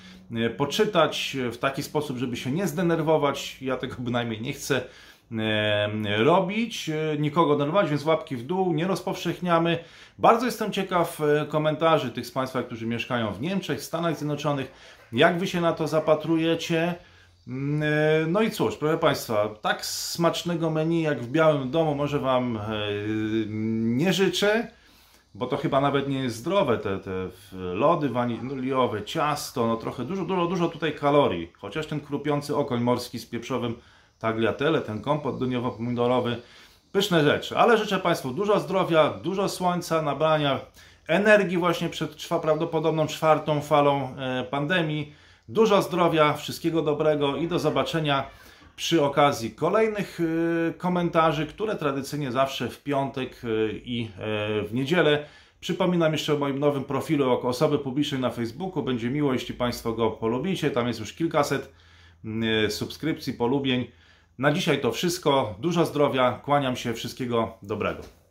poczytać 0.57 1.37
w 1.51 1.57
taki 1.57 1.83
sposób, 1.83 2.17
żeby 2.17 2.37
się 2.37 2.51
nie 2.51 2.67
zdenerwować. 2.67 3.61
Ja 3.61 3.77
tego 3.77 3.95
bynajmniej 4.09 4.41
nie 4.41 4.53
chcę 4.53 4.81
robić, 6.17 6.91
nikogo 7.19 7.55
denerwować, 7.55 7.89
więc 7.89 8.05
łapki 8.05 8.35
w 8.35 8.43
dół, 8.43 8.73
nie 8.73 8.87
rozpowszechniamy. 8.87 9.79
Bardzo 10.19 10.45
jestem 10.45 10.71
ciekaw 10.71 11.21
komentarzy 11.49 12.11
tych 12.11 12.27
z 12.27 12.31
Państwa, 12.31 12.63
którzy 12.63 12.87
mieszkają 12.87 13.33
w 13.33 13.41
Niemczech, 13.41 13.81
Stanach 13.81 14.17
Zjednoczonych. 14.17 14.71
Jak 15.11 15.39
Wy 15.39 15.47
się 15.47 15.61
na 15.61 15.73
to 15.73 15.87
zapatrujecie? 15.87 16.95
Mm, 17.47 17.83
e, 17.83 18.27
no 18.27 18.41
i 18.41 18.51
cóż, 18.51 18.77
proszę 18.77 18.97
Państwa, 18.97 19.49
tak 19.61 19.85
smacznego 19.85 20.69
menu 20.69 21.01
jak 21.01 21.21
w 21.21 21.31
Białym 21.31 21.71
Domu 21.71 21.95
może 21.95 22.19
Wam 22.19 22.57
e, 22.57 22.61
nie 23.79 24.13
życzę, 24.13 24.67
bo 25.33 25.47
to 25.47 25.57
chyba 25.57 25.81
nawet 25.81 26.09
nie 26.09 26.19
jest 26.19 26.35
zdrowe, 26.35 26.77
te, 26.77 26.99
te 26.99 27.29
lody 27.53 28.09
waniliowe, 28.09 29.03
ciasto, 29.03 29.67
no 29.67 29.77
trochę 29.77 30.05
dużo, 30.05 30.25
dużo, 30.25 30.45
dużo 30.47 30.69
tutaj 30.69 30.95
kalorii. 30.95 31.51
Chociaż 31.57 31.87
ten 31.87 31.99
krupiący 31.99 32.55
okoń 32.55 32.81
morski 32.81 33.19
z 33.19 33.25
pieprzowym 33.25 33.75
tagliatelle, 34.19 34.81
ten 34.81 35.01
kompot 35.01 35.39
dyniowo-pomidorowy, 35.39 36.35
pyszne 36.91 37.23
rzeczy. 37.23 37.57
Ale 37.57 37.77
życzę 37.77 37.99
Państwu 37.99 38.31
dużo 38.31 38.59
zdrowia, 38.59 39.09
dużo 39.09 39.49
słońca, 39.49 40.01
nabrania 40.01 40.59
energii 41.07 41.57
właśnie 41.57 41.89
przed 41.89 42.27
prawdopodobną 42.41 43.07
czwartą 43.07 43.61
falą 43.61 44.15
e, 44.17 44.43
pandemii 44.43 45.24
Dużo 45.49 45.81
zdrowia, 45.81 46.33
wszystkiego 46.33 46.81
dobrego 46.81 47.35
i 47.35 47.47
do 47.47 47.59
zobaczenia 47.59 48.29
przy 48.75 49.03
okazji 49.03 49.51
kolejnych 49.51 50.19
y, 50.19 50.73
komentarzy, 50.77 51.45
które 51.45 51.75
tradycyjnie 51.75 52.31
zawsze 52.31 52.69
w 52.69 52.83
piątek 52.83 53.43
y, 53.43 53.81
i 53.85 54.03
e, 54.03 54.07
w 54.61 54.73
niedzielę. 54.73 55.25
Przypominam 55.59 56.11
jeszcze 56.11 56.33
o 56.33 56.37
moim 56.37 56.59
nowym 56.59 56.83
profilu 56.83 57.29
jako 57.31 57.47
osoby 57.47 57.79
publicznej 57.79 58.21
na 58.21 58.29
Facebooku. 58.29 58.83
Będzie 58.83 59.09
miło, 59.09 59.33
jeśli 59.33 59.55
Państwo 59.55 59.93
go 59.93 60.11
polubicie. 60.11 60.71
Tam 60.71 60.87
jest 60.87 60.99
już 60.99 61.13
kilkaset 61.13 61.73
y, 62.65 62.71
subskrypcji, 62.71 63.33
polubień. 63.33 63.87
Na 64.37 64.51
dzisiaj 64.51 64.81
to 64.81 64.91
wszystko. 64.91 65.55
Dużo 65.59 65.85
zdrowia. 65.85 66.31
Kłaniam 66.31 66.75
się. 66.75 66.93
Wszystkiego 66.93 67.57
dobrego. 67.63 68.24